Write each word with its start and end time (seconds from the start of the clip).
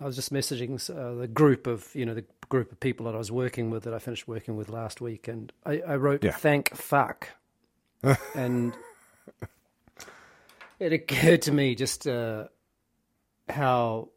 I 0.00 0.04
was 0.04 0.16
just 0.16 0.32
messaging 0.32 0.90
uh, 0.90 1.14
the 1.20 1.28
group 1.28 1.66
of 1.66 1.88
you 1.94 2.04
know 2.04 2.14
the 2.14 2.24
group 2.48 2.72
of 2.72 2.80
people 2.80 3.06
that 3.06 3.14
I 3.14 3.18
was 3.18 3.30
working 3.30 3.70
with 3.70 3.84
that 3.84 3.94
I 3.94 3.98
finished 3.98 4.26
working 4.26 4.56
with 4.56 4.68
last 4.68 5.00
week, 5.00 5.28
and 5.28 5.52
I, 5.64 5.80
I 5.86 5.96
wrote 5.96 6.24
Yeah. 6.24 6.32
"thank 6.32 6.74
fuck," 6.74 7.28
and 8.34 8.74
it 10.80 10.92
occurred 10.92 11.42
to 11.42 11.52
me 11.52 11.74
just 11.74 12.06
uh, 12.06 12.48
how 13.48 14.08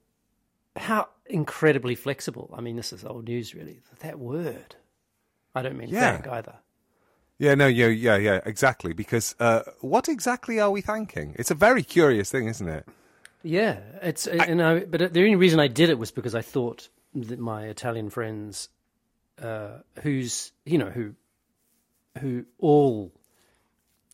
how 0.75 1.09
incredibly 1.27 1.95
flexible. 1.95 2.53
I 2.57 2.61
mean, 2.61 2.75
this 2.75 2.93
is 2.93 3.03
old 3.03 3.25
news, 3.25 3.53
really. 3.53 3.81
That 3.99 4.19
word. 4.19 4.75
I 5.55 5.61
don't 5.61 5.77
mean 5.77 5.89
Yeah. 5.89 6.13
thank 6.13 6.27
either. 6.27 6.55
Yeah, 7.39 7.53
no, 7.55 7.67
yeah, 7.67 7.87
yeah, 7.87 8.17
yeah, 8.17 8.39
exactly. 8.45 8.93
Because 8.93 9.35
uh, 9.39 9.61
what 9.81 10.09
exactly 10.09 10.59
are 10.59 10.71
we 10.71 10.81
thanking? 10.81 11.35
It's 11.37 11.51
a 11.51 11.55
very 11.55 11.83
curious 11.83 12.31
thing, 12.31 12.47
isn't 12.47 12.67
it? 12.67 12.87
Yeah, 13.43 13.79
it's 14.01 14.27
and 14.27 14.61
I, 14.61 14.79
but 14.79 15.13
the 15.13 15.21
only 15.21 15.35
reason 15.35 15.59
I 15.59 15.67
did 15.67 15.89
it 15.89 15.99
was 15.99 16.11
because 16.11 16.35
I 16.35 16.41
thought 16.41 16.89
that 17.13 17.39
my 17.39 17.65
Italian 17.65 18.09
friends, 18.09 18.69
uh, 19.41 19.79
who's 20.01 20.51
you 20.65 20.77
know 20.77 20.89
who, 20.89 21.13
who 22.19 22.45
all, 22.57 23.11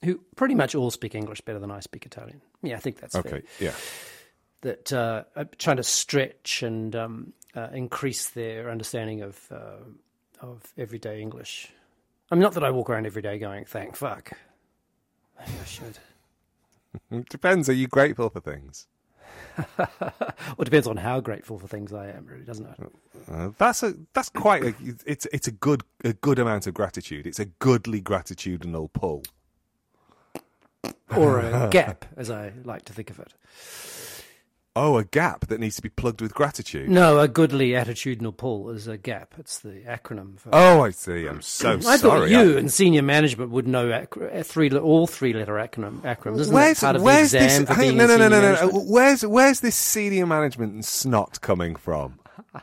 who 0.04 0.20
pretty 0.36 0.56
much 0.56 0.76
all 0.76 0.92
speak 0.92 1.16
English 1.16 1.42
better 1.42 1.60
than 1.60 1.72
I 1.72 1.80
speak 1.80 2.06
Italian. 2.06 2.42
Yeah, 2.62 2.76
I 2.76 2.80
think 2.80 3.00
that's 3.00 3.14
fair. 3.14 3.24
Okay, 3.26 3.44
yeah. 3.60 3.74
That 4.62 4.94
uh, 4.94 5.24
trying 5.58 5.78
to 5.78 5.84
stretch 5.84 6.64
and 6.64 6.96
um, 6.96 7.34
uh, 7.56 7.70
increase 7.74 8.30
their 8.30 8.70
understanding 8.70 9.22
of 9.22 9.40
uh, 9.52 9.84
of 10.42 10.62
everyday 10.78 11.22
English. 11.22 11.72
I'm 12.30 12.40
not 12.40 12.54
that 12.54 12.64
I 12.64 12.72
walk 12.72 12.90
around 12.90 13.06
every 13.06 13.22
day 13.22 13.38
going 13.38 13.66
"thank 13.66 13.96
fuck." 13.96 14.32
Maybe 15.40 15.52
I 15.62 15.66
should. 15.66 15.98
Depends. 17.30 17.70
Are 17.70 17.74
you 17.74 17.88
grateful 17.88 18.30
for 18.30 18.40
things? 18.40 18.88
Well, 20.58 20.62
it 20.62 20.66
depends 20.66 20.88
on 20.88 20.98
how 20.98 21.20
grateful 21.20 21.58
for 21.58 21.68
things 21.68 21.94
I 21.94 22.10
am, 22.10 22.26
really, 22.26 22.44
doesn't 22.44 22.66
it? 22.66 22.92
Uh, 23.32 23.50
that's 23.58 23.82
a 23.84 23.96
that's 24.14 24.30
quite 24.30 24.64
a 24.64 24.74
it's 25.06 25.26
it's 25.32 25.48
a 25.48 25.52
good 25.52 25.84
a 26.04 26.14
good 26.14 26.38
amount 26.40 26.68
of 26.68 26.74
gratitude. 26.74 27.26
It's 27.26 27.40
a 27.40 27.46
goodly 27.46 28.02
gratitudinal 28.02 28.92
pull. 28.94 29.24
or 31.16 31.40
a 31.40 31.70
gap, 31.72 32.06
as 32.18 32.30
I 32.30 32.54
like 32.64 32.86
to 32.86 32.94
think 32.94 33.10
of 33.10 33.20
it. 33.20 33.34
Oh, 34.76 34.98
a 34.98 35.04
gap 35.04 35.48
that 35.48 35.60
needs 35.60 35.76
to 35.76 35.84
be 35.84 35.90
plugged 35.90 36.20
with 36.20 36.34
gratitude. 36.34 36.90
No, 36.90 37.20
a 37.20 37.28
goodly 37.28 37.70
attitudinal 37.74 38.36
pull 38.36 38.72
is 38.72 38.88
a 38.88 38.98
gap. 38.98 39.36
It's 39.38 39.60
the 39.60 39.82
acronym 39.88 40.40
for. 40.40 40.50
Oh, 40.52 40.82
I 40.82 40.90
see. 40.90 41.28
I'm 41.28 41.44
so 41.44 41.80
sorry. 41.80 41.94
I 41.94 41.98
thought 41.98 42.18
sorry. 42.18 42.32
you 42.32 42.58
and 42.58 42.72
senior 42.74 43.04
management 43.04 43.52
would 43.52 43.68
know 43.68 43.94
ac- 43.94 44.08
uh, 44.40 44.42
three, 44.42 44.72
all 44.72 45.06
three-letter 45.06 45.54
acronym 45.54 46.02
acronyms. 46.02 46.40
Isn't 46.40 46.54
where's 46.56 46.80
part 46.80 46.96
of 46.96 47.04
where's 47.04 47.32
the 47.32 47.38
this? 47.40 47.60
exam 47.60 47.66
for 47.68 47.74
hang- 47.76 47.98
no, 47.98 48.08
no, 48.08 48.18
no, 48.18 48.24
senior 48.24 48.30
no, 48.30 48.42
no. 48.42 48.54
management? 48.56 48.90
Where's 48.90 49.26
where's 49.26 49.60
this 49.60 49.76
senior 49.76 50.26
management 50.26 50.74
and 50.74 50.84
snot 50.84 51.40
coming 51.42 51.76
from? 51.76 52.20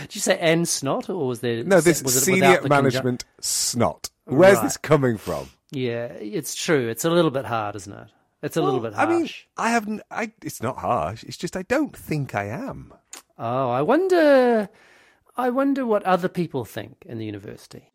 Did 0.00 0.14
you 0.14 0.20
say 0.22 0.38
and 0.38 0.66
snot, 0.66 1.10
or 1.10 1.26
was 1.26 1.40
there 1.40 1.62
No, 1.62 1.82
this 1.82 1.98
senior 1.98 2.36
without 2.40 2.62
the 2.62 2.68
conjunct- 2.70 2.94
management 2.94 3.24
snot. 3.42 4.08
Where's 4.24 4.56
Right. 4.56 4.62
this 4.62 4.76
coming 4.78 5.18
from? 5.18 5.50
Yeah, 5.72 6.04
it's 6.06 6.54
true. 6.54 6.88
It's 6.88 7.04
a 7.04 7.10
little 7.10 7.30
bit 7.30 7.44
hard, 7.44 7.76
isn't 7.76 7.92
it? 7.92 8.08
It's 8.42 8.56
a 8.56 8.62
little 8.62 8.80
bit 8.80 8.94
harsh. 8.94 9.08
I 9.08 9.12
mean, 9.12 9.28
I 9.56 9.70
haven't. 9.70 10.02
I. 10.10 10.32
It's 10.42 10.62
not 10.62 10.78
harsh. 10.78 11.24
It's 11.24 11.36
just 11.36 11.56
I 11.56 11.62
don't 11.62 11.94
think 11.96 12.34
I 12.34 12.44
am. 12.44 12.94
oh, 13.38 13.70
I 13.70 13.82
wonder. 13.82 14.68
I 15.36 15.50
wonder 15.50 15.86
what 15.86 16.02
other 16.04 16.28
people 16.28 16.64
think 16.64 17.04
in 17.06 17.18
the 17.18 17.26
university. 17.26 17.92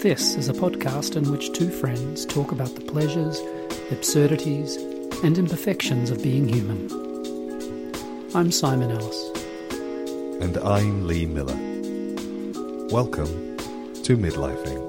This 0.00 0.36
is 0.36 0.48
a 0.48 0.52
podcast 0.52 1.16
in 1.16 1.30
which 1.30 1.52
two 1.52 1.70
friends 1.70 2.24
talk 2.24 2.52
about 2.52 2.74
the 2.74 2.80
pleasures, 2.82 3.40
absurdities, 3.90 4.76
and 5.24 5.36
imperfections 5.36 6.10
of 6.10 6.22
being 6.22 6.48
human. 6.48 7.07
I'm 8.34 8.52
Simon 8.52 8.90
Ellis. 8.90 9.30
And 10.42 10.58
I'm 10.58 11.06
Lee 11.06 11.24
Miller. 11.24 11.56
Welcome 12.90 13.56
to 14.02 14.18
Midlifing. 14.18 14.84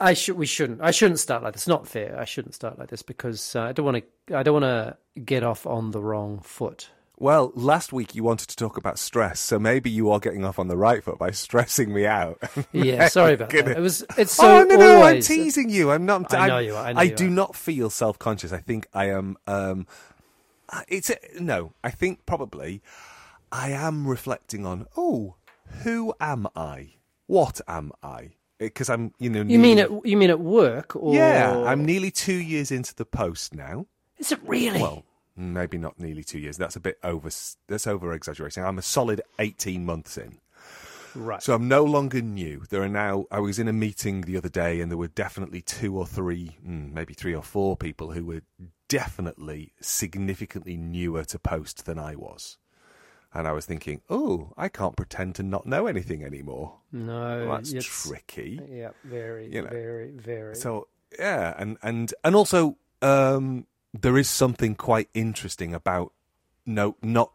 I 0.00 0.14
should. 0.14 0.38
We 0.38 0.46
shouldn't. 0.46 0.80
I 0.80 0.90
shouldn't 0.90 1.20
start 1.20 1.42
like 1.42 1.52
this. 1.52 1.62
It's 1.62 1.68
not 1.68 1.86
fair. 1.86 2.18
I 2.18 2.24
shouldn't 2.24 2.54
start 2.54 2.78
like 2.78 2.88
this 2.88 3.02
because 3.02 3.54
uh, 3.54 3.62
I 3.62 3.72
don't 3.72 3.84
want 3.84 4.02
to. 4.28 4.36
I 4.38 4.42
don't 4.42 4.62
want 4.62 4.64
to 4.64 4.96
get 5.20 5.42
off 5.42 5.66
on 5.66 5.90
the 5.90 6.00
wrong 6.00 6.40
foot. 6.40 6.88
Well, 7.18 7.50
last 7.54 7.94
week 7.94 8.14
you 8.14 8.22
wanted 8.22 8.48
to 8.50 8.56
talk 8.56 8.76
about 8.76 8.98
stress, 8.98 9.40
so 9.40 9.58
maybe 9.58 9.88
you 9.88 10.10
are 10.10 10.18
getting 10.20 10.44
off 10.44 10.58
on 10.58 10.68
the 10.68 10.76
right 10.76 11.02
foot 11.02 11.18
by 11.18 11.30
stressing 11.30 11.92
me 11.92 12.04
out. 12.06 12.38
Yeah, 12.72 13.08
sorry 13.08 13.34
about 13.34 13.48
Goodness. 13.48 13.74
that. 13.74 13.78
It 13.78 13.82
was. 13.82 14.04
It's 14.18 14.32
so 14.32 14.60
oh 14.60 14.64
no, 14.64 14.76
no, 14.76 15.02
I'm 15.02 15.22
teasing 15.22 15.70
you. 15.70 15.90
I'm 15.90 16.04
not. 16.04 16.32
I 16.34 16.48
know 16.48 16.56
I'm- 16.56 16.64
you 16.66 16.74
are, 16.76 16.84
I 16.86 16.92
know 16.92 17.00
I 17.00 17.04
you 17.04 17.14
do 17.16 17.26
are. 17.28 17.30
not 17.30 17.56
feel 17.56 17.88
self-conscious. 17.88 18.52
I 18.52 18.58
think 18.58 18.86
I 18.92 19.06
am. 19.06 19.36
Um, 19.46 19.86
uh, 20.68 20.82
it's 20.88 21.08
a, 21.10 21.16
no. 21.40 21.72
I 21.82 21.90
think 21.90 22.26
probably 22.26 22.82
I 23.50 23.70
am 23.70 24.06
reflecting 24.06 24.66
on. 24.66 24.86
Oh, 24.96 25.36
who 25.84 26.12
am 26.20 26.46
I? 26.54 26.96
What 27.26 27.60
am 27.66 27.92
I? 28.02 28.32
Because 28.58 28.90
I'm, 28.90 29.12
you 29.18 29.30
know. 29.30 29.42
You 29.42 29.58
mean 29.58 29.78
at 29.78 29.90
you 30.06 30.16
mean 30.18 30.28
at 30.30 30.40
work 30.40 30.94
or 30.96 31.14
Yeah, 31.14 31.62
I'm 31.66 31.84
nearly 31.84 32.10
two 32.10 32.34
years 32.36 32.70
into 32.70 32.94
the 32.94 33.06
post 33.06 33.54
now. 33.54 33.86
Is 34.18 34.32
it 34.32 34.40
really? 34.44 34.80
Well, 34.82 35.04
maybe 35.36 35.78
not 35.78 35.98
nearly 35.98 36.24
two 36.24 36.38
years. 36.38 36.56
That's 36.56 36.76
a 36.76 36.80
bit 36.80 36.98
over. 37.02 37.28
That's 37.68 37.86
over 37.86 38.12
exaggerating. 38.12 38.64
I'm 38.64 38.78
a 38.78 38.82
solid 38.82 39.20
eighteen 39.38 39.84
months 39.84 40.16
in. 40.16 40.38
right. 41.14 41.42
So 41.42 41.54
I'm 41.54 41.68
no 41.68 41.84
longer 41.84 42.20
new. 42.22 42.62
There 42.70 42.82
are 42.82 42.88
now. 42.88 43.26
I 43.30 43.40
was 43.40 43.58
in 43.58 43.68
a 43.68 43.72
meeting 43.72 44.22
the 44.22 44.36
other 44.36 44.48
day, 44.48 44.80
and 44.80 44.90
there 44.90 44.98
were 44.98 45.08
definitely 45.08 45.60
two 45.62 45.96
or 45.96 46.06
three, 46.06 46.56
mm, 46.66 46.92
maybe 46.92 47.14
three 47.14 47.34
or 47.34 47.42
four 47.42 47.76
people 47.76 48.12
who 48.12 48.24
were 48.24 48.42
definitely 48.88 49.72
significantly 49.80 50.76
newer 50.76 51.24
to 51.24 51.38
post 51.38 51.86
than 51.86 51.98
I 51.98 52.14
was. 52.16 52.56
And 53.34 53.46
I 53.46 53.52
was 53.52 53.66
thinking, 53.66 54.00
oh, 54.08 54.52
I 54.56 54.68
can't 54.68 54.96
pretend 54.96 55.34
to 55.34 55.42
not 55.42 55.66
know 55.66 55.86
anything 55.86 56.24
anymore. 56.24 56.76
no, 56.92 57.46
Well, 57.48 57.60
that's 57.60 57.84
tricky. 57.84 58.60
Yeah, 58.70 58.90
very, 59.04 59.52
You 59.52 59.62
know. 59.62 59.68
very, 59.68 60.10
very. 60.12 60.54
So 60.54 60.88
yeah, 61.18 61.54
and 61.58 61.76
and 61.82 62.14
and 62.24 62.34
also 62.34 62.78
um, 63.02 63.66
there 64.00 64.18
is 64.18 64.28
something 64.28 64.74
quite 64.74 65.08
interesting 65.14 65.74
about 65.74 66.12
no 66.64 66.96
not 67.02 67.32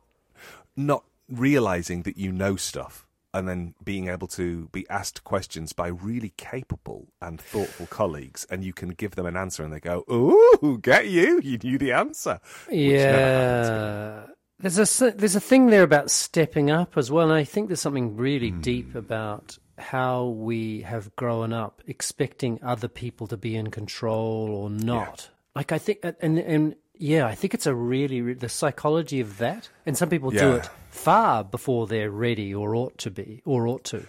not 0.76 1.04
realizing 1.30 2.04
that 2.04 2.18
you 2.18 2.32
know 2.32 2.56
stuff 2.56 3.08
and 3.34 3.48
then 3.48 3.74
being 3.84 4.10
able 4.10 4.28
to 4.28 4.68
be 4.74 4.86
asked 4.90 5.24
questions 5.24 5.72
by 5.72 5.88
really 5.88 6.34
capable 6.36 7.08
and 7.22 7.40
thoughtful 7.40 7.86
colleagues 7.88 8.46
and 8.50 8.64
you 8.66 8.74
can 8.74 8.90
give 8.90 9.16
them 9.16 9.26
an 9.26 9.38
answer 9.38 9.64
and 9.64 9.72
they 9.72 9.80
go 9.80 10.04
ooh 10.12 10.78
get 10.82 11.08
you 11.08 11.40
you 11.42 11.58
knew 11.64 11.78
the 11.78 11.92
answer 11.94 12.40
Which 12.68 12.78
never 12.78 13.18
happens 13.18 13.68
to 13.70 13.74
me. 13.74 14.28
yeah. 14.28 14.34
There's 14.60 15.02
a 15.02 15.12
there's 15.12 15.36
a 15.36 15.40
thing 15.40 15.68
there 15.68 15.82
about 15.82 16.12
stepping 16.12 16.70
up 16.70 16.96
as 16.96 17.10
well, 17.10 17.32
and 17.32 17.34
I 17.34 17.44
think 17.46 17.68
there's 17.68 17.82
something 17.82 18.16
really 18.16 18.50
Hmm. 18.52 18.62
deep 18.62 18.94
about 18.94 19.58
how 19.80 20.26
we 20.28 20.82
have 20.82 21.16
grown 21.16 21.52
up 21.52 21.82
expecting 21.88 22.60
other 22.62 22.88
people 22.88 23.26
to 23.28 23.38
be 23.38 23.56
in 23.56 23.72
control 23.72 24.50
or 24.54 24.70
not. 24.70 25.32
Like 25.56 25.72
I 25.72 25.78
think, 25.78 26.00
uh, 26.04 26.14
and 26.22 26.40
and 26.40 26.76
yeah, 26.98 27.26
I 27.26 27.36
think 27.36 27.54
it's 27.54 27.66
a 27.66 27.76
really 27.76 28.34
the 28.34 28.50
psychology 28.50 29.20
of 29.20 29.38
that, 29.40 29.70
and 29.86 29.98
some 29.98 30.10
people 30.10 30.32
do 30.32 30.54
it 30.54 30.70
far 30.90 31.44
before 31.44 31.88
they're 31.88 32.12
ready 32.12 32.54
or 32.54 32.76
ought 32.76 32.98
to 33.00 33.12
be 33.12 33.42
or 33.46 33.68
ought 33.68 33.84
to. 33.86 34.06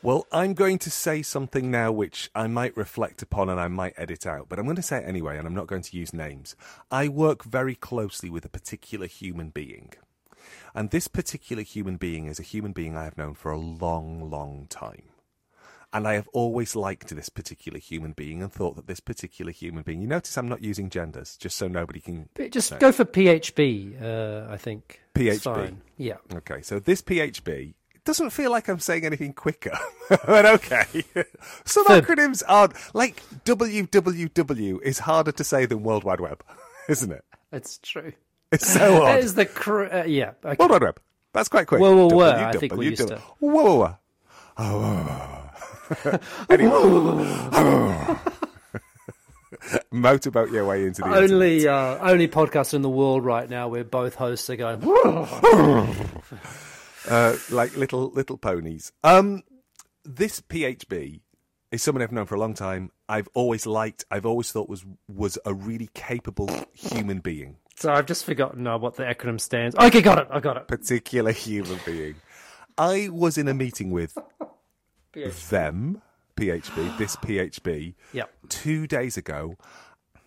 Well, 0.00 0.26
I'm 0.30 0.54
going 0.54 0.78
to 0.80 0.90
say 0.92 1.22
something 1.22 1.72
now 1.72 1.90
which 1.90 2.30
I 2.32 2.46
might 2.46 2.76
reflect 2.76 3.20
upon 3.20 3.48
and 3.48 3.58
I 3.58 3.66
might 3.66 3.94
edit 3.96 4.26
out, 4.26 4.48
but 4.48 4.58
I'm 4.58 4.64
going 4.64 4.76
to 4.76 4.82
say 4.82 4.98
it 4.98 5.08
anyway, 5.08 5.36
and 5.38 5.46
I'm 5.46 5.56
not 5.56 5.66
going 5.66 5.82
to 5.82 5.96
use 5.96 6.12
names. 6.12 6.54
I 6.88 7.08
work 7.08 7.42
very 7.42 7.74
closely 7.74 8.30
with 8.30 8.44
a 8.44 8.48
particular 8.48 9.06
human 9.06 9.50
being. 9.50 9.94
And 10.72 10.90
this 10.90 11.08
particular 11.08 11.64
human 11.64 11.96
being 11.96 12.26
is 12.26 12.38
a 12.38 12.44
human 12.44 12.72
being 12.72 12.96
I 12.96 13.04
have 13.04 13.18
known 13.18 13.34
for 13.34 13.50
a 13.50 13.58
long, 13.58 14.30
long 14.30 14.66
time. 14.70 15.02
And 15.90 16.06
I 16.06 16.14
have 16.14 16.28
always 16.34 16.76
liked 16.76 17.08
this 17.08 17.30
particular 17.30 17.78
human 17.78 18.12
being 18.12 18.42
and 18.42 18.52
thought 18.52 18.76
that 18.76 18.86
this 18.86 19.00
particular 19.00 19.50
human 19.50 19.82
being. 19.82 20.02
You 20.02 20.06
notice 20.06 20.36
I'm 20.36 20.48
not 20.48 20.62
using 20.62 20.90
genders, 20.90 21.36
just 21.38 21.56
so 21.56 21.66
nobody 21.66 21.98
can. 22.00 22.28
But 22.34 22.52
Just 22.52 22.78
go 22.78 22.92
for 22.92 23.06
PHB. 23.06 24.02
Uh, 24.02 24.52
I 24.52 24.58
think 24.58 25.00
PHB. 25.14 25.76
Yeah. 25.96 26.16
Okay, 26.34 26.60
so 26.60 26.78
this 26.78 27.00
PHB 27.00 27.72
doesn't 28.04 28.30
feel 28.30 28.50
like 28.50 28.68
I'm 28.68 28.78
saying 28.80 29.04
anything 29.04 29.32
quicker, 29.34 29.78
but 30.08 30.46
okay. 30.46 31.04
Some 31.64 31.84
Fib. 31.86 32.04
acronyms 32.04 32.42
are 32.48 32.70
like 32.94 33.22
WWW 33.44 34.82
is 34.82 34.98
harder 35.00 35.32
to 35.32 35.44
say 35.44 35.66
than 35.66 35.82
World 35.82 36.04
Wide 36.04 36.20
Web, 36.20 36.42
isn't 36.88 37.12
it? 37.12 37.24
It's 37.52 37.78
true. 37.78 38.12
It's 38.50 38.66
so 38.70 39.04
odd. 39.04 39.18
is 39.20 39.34
the 39.34 39.44
cr- 39.46 39.84
uh, 39.84 40.04
yeah. 40.04 40.32
Okay. 40.44 40.56
World 40.58 40.70
Wide 40.70 40.82
Web. 40.82 41.00
That's 41.34 41.48
quite 41.48 41.66
quick. 41.66 41.80
Whoa, 41.80 41.94
whoa, 41.94 42.08
whoa, 42.08 42.30
I 42.30 42.52
think 42.52 42.74
we 42.74 42.86
used 42.88 43.08
to. 43.08 43.16
Whoa, 43.40 43.52
whoa, 43.62 43.76
whoa. 43.76 43.96
Oh, 44.56 44.80
whoa, 44.80 44.94
whoa. 45.04 45.34
anyway. 46.50 48.16
motorboat 49.90 50.50
your 50.50 50.66
way 50.66 50.84
into 50.84 51.02
the 51.02 51.08
only 51.08 51.66
uh, 51.66 51.98
only 52.00 52.28
podcast 52.28 52.74
in 52.74 52.82
the 52.82 52.90
world 52.90 53.24
right 53.24 53.48
now 53.48 53.68
where 53.68 53.84
both 53.84 54.14
hosts 54.14 54.50
are 54.50 54.56
going. 54.56 54.82
uh, 57.08 57.36
like 57.50 57.76
little 57.76 58.10
little 58.10 58.36
ponies. 58.36 58.92
Um, 59.02 59.42
this 60.04 60.40
PHB 60.40 61.20
is 61.70 61.82
someone 61.82 62.02
I've 62.02 62.12
known 62.12 62.26
for 62.26 62.34
a 62.34 62.40
long 62.40 62.54
time. 62.54 62.90
I've 63.08 63.28
always 63.34 63.66
liked. 63.66 64.04
I've 64.10 64.26
always 64.26 64.50
thought 64.52 64.68
was 64.68 64.84
was 65.08 65.38
a 65.44 65.54
really 65.54 65.88
capable 65.94 66.50
human 66.72 67.20
being. 67.20 67.56
So 67.76 67.92
I've 67.92 68.06
just 68.06 68.24
forgotten 68.24 68.66
uh, 68.66 68.76
what 68.78 68.96
the 68.96 69.04
acronym 69.04 69.40
stands. 69.40 69.76
Okay, 69.76 70.02
got 70.02 70.18
it. 70.18 70.26
I 70.30 70.40
got 70.40 70.56
it. 70.56 70.66
Particular 70.66 71.30
human 71.32 71.78
being. 71.86 72.16
I 72.76 73.08
was 73.10 73.38
in 73.38 73.48
a 73.48 73.54
meeting 73.54 73.90
with 73.90 74.16
them, 75.12 76.02
PHB, 76.36 76.98
this 76.98 77.16
PHB, 77.16 77.94
Yep. 78.12 78.30
two 78.48 78.86
days 78.86 79.16
ago. 79.16 79.56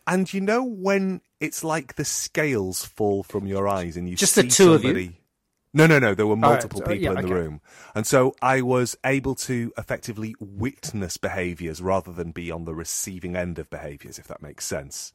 And 0.07 0.31
you 0.33 0.41
know 0.41 0.63
when 0.63 1.21
it's 1.39 1.63
like 1.63 1.95
the 1.95 2.05
scales 2.05 2.83
fall 2.83 3.23
from 3.23 3.45
your 3.45 3.67
eyes 3.67 3.95
and 3.95 4.09
you 4.09 4.15
Just 4.15 4.35
the 4.35 4.43
see 4.43 4.49
two 4.49 4.73
of 4.73 4.83
you? 4.83 5.13
No, 5.73 5.87
no, 5.87 5.99
no. 5.99 6.13
There 6.13 6.27
were 6.27 6.35
multiple 6.35 6.81
oh, 6.83 6.85
so- 6.85 6.91
people 6.91 7.03
yeah, 7.03 7.09
in 7.11 7.27
the 7.27 7.31
okay. 7.31 7.33
room, 7.33 7.61
and 7.95 8.05
so 8.05 8.35
I 8.41 8.61
was 8.61 8.97
able 9.05 9.35
to 9.35 9.71
effectively 9.77 10.35
witness 10.39 11.15
behaviours 11.15 11.81
rather 11.81 12.11
than 12.11 12.31
be 12.31 12.51
on 12.51 12.65
the 12.65 12.75
receiving 12.75 13.37
end 13.37 13.57
of 13.57 13.69
behaviours, 13.69 14.19
if 14.19 14.27
that 14.27 14.41
makes 14.41 14.65
sense. 14.65 15.13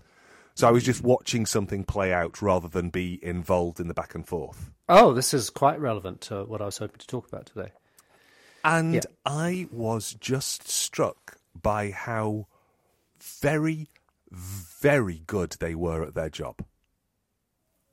So 0.54 0.66
I 0.66 0.70
was 0.70 0.84
just 0.84 1.02
watching 1.02 1.44
something 1.44 1.84
play 1.84 2.14
out 2.14 2.40
rather 2.40 2.68
than 2.68 2.88
be 2.88 3.22
involved 3.22 3.78
in 3.80 3.88
the 3.88 3.92
back 3.94 4.14
and 4.14 4.26
forth. 4.26 4.70
Oh, 4.88 5.12
this 5.12 5.34
is 5.34 5.50
quite 5.50 5.78
relevant 5.78 6.22
to 6.22 6.44
what 6.44 6.62
I 6.62 6.64
was 6.64 6.78
hoping 6.78 6.98
to 6.98 7.06
talk 7.06 7.28
about 7.28 7.44
today. 7.44 7.72
And 8.66 8.94
Yeah. 8.94 9.00
I 9.24 9.68
was 9.70 10.14
just 10.20 10.68
struck 10.68 11.38
by 11.60 11.90
how 11.92 12.48
very, 13.20 13.88
very 14.30 15.22
good 15.26 15.56
they 15.60 15.74
were 15.74 16.02
at 16.02 16.14
their 16.14 16.28
job. 16.28 16.64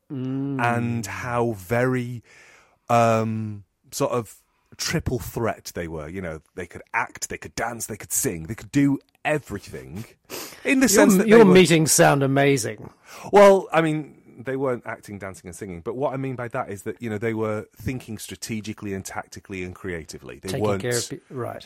And 0.09 1.05
how 1.05 1.53
very 1.53 2.21
um, 2.87 3.63
sort 3.91 4.11
of 4.11 4.35
triple 4.77 5.17
threat 5.19 5.71
they 5.73 5.87
were. 5.87 6.07
You 6.07 6.21
know, 6.21 6.41
they 6.55 6.67
could 6.67 6.83
act, 6.93 7.29
they 7.29 7.37
could 7.37 7.55
dance, 7.55 7.87
they 7.87 7.97
could 7.97 8.11
sing, 8.11 8.43
they 8.43 8.53
could 8.55 8.71
do 8.71 8.99
everything. 9.25 10.05
In 10.63 10.81
the 10.81 10.89
sense 10.89 11.13
Your, 11.13 11.17
that 11.23 11.27
your 11.27 11.37
they 11.39 11.45
were, 11.45 11.53
meetings 11.53 11.91
sound 11.91 12.21
amazing. 12.21 12.91
well, 13.31 13.67
I 13.73 13.81
mean, 13.81 14.21
they 14.37 14.55
weren't 14.55 14.83
acting, 14.85 15.19
dancing, 15.19 15.47
and 15.47 15.55
singing. 15.55 15.81
But 15.81 15.95
what 15.95 16.13
I 16.13 16.17
mean 16.17 16.35
by 16.35 16.47
that 16.49 16.69
is 16.69 16.83
that 16.83 17.01
you 17.01 17.09
know 17.09 17.17
they 17.17 17.33
were 17.33 17.65
thinking 17.75 18.17
strategically 18.17 18.93
and 18.93 19.03
tactically 19.05 19.63
and 19.63 19.73
creatively. 19.75 20.39
They 20.39 20.49
Taking 20.49 20.63
weren't 20.63 20.81
care 20.81 20.97
of 20.97 21.09
pe- 21.09 21.19
right. 21.29 21.65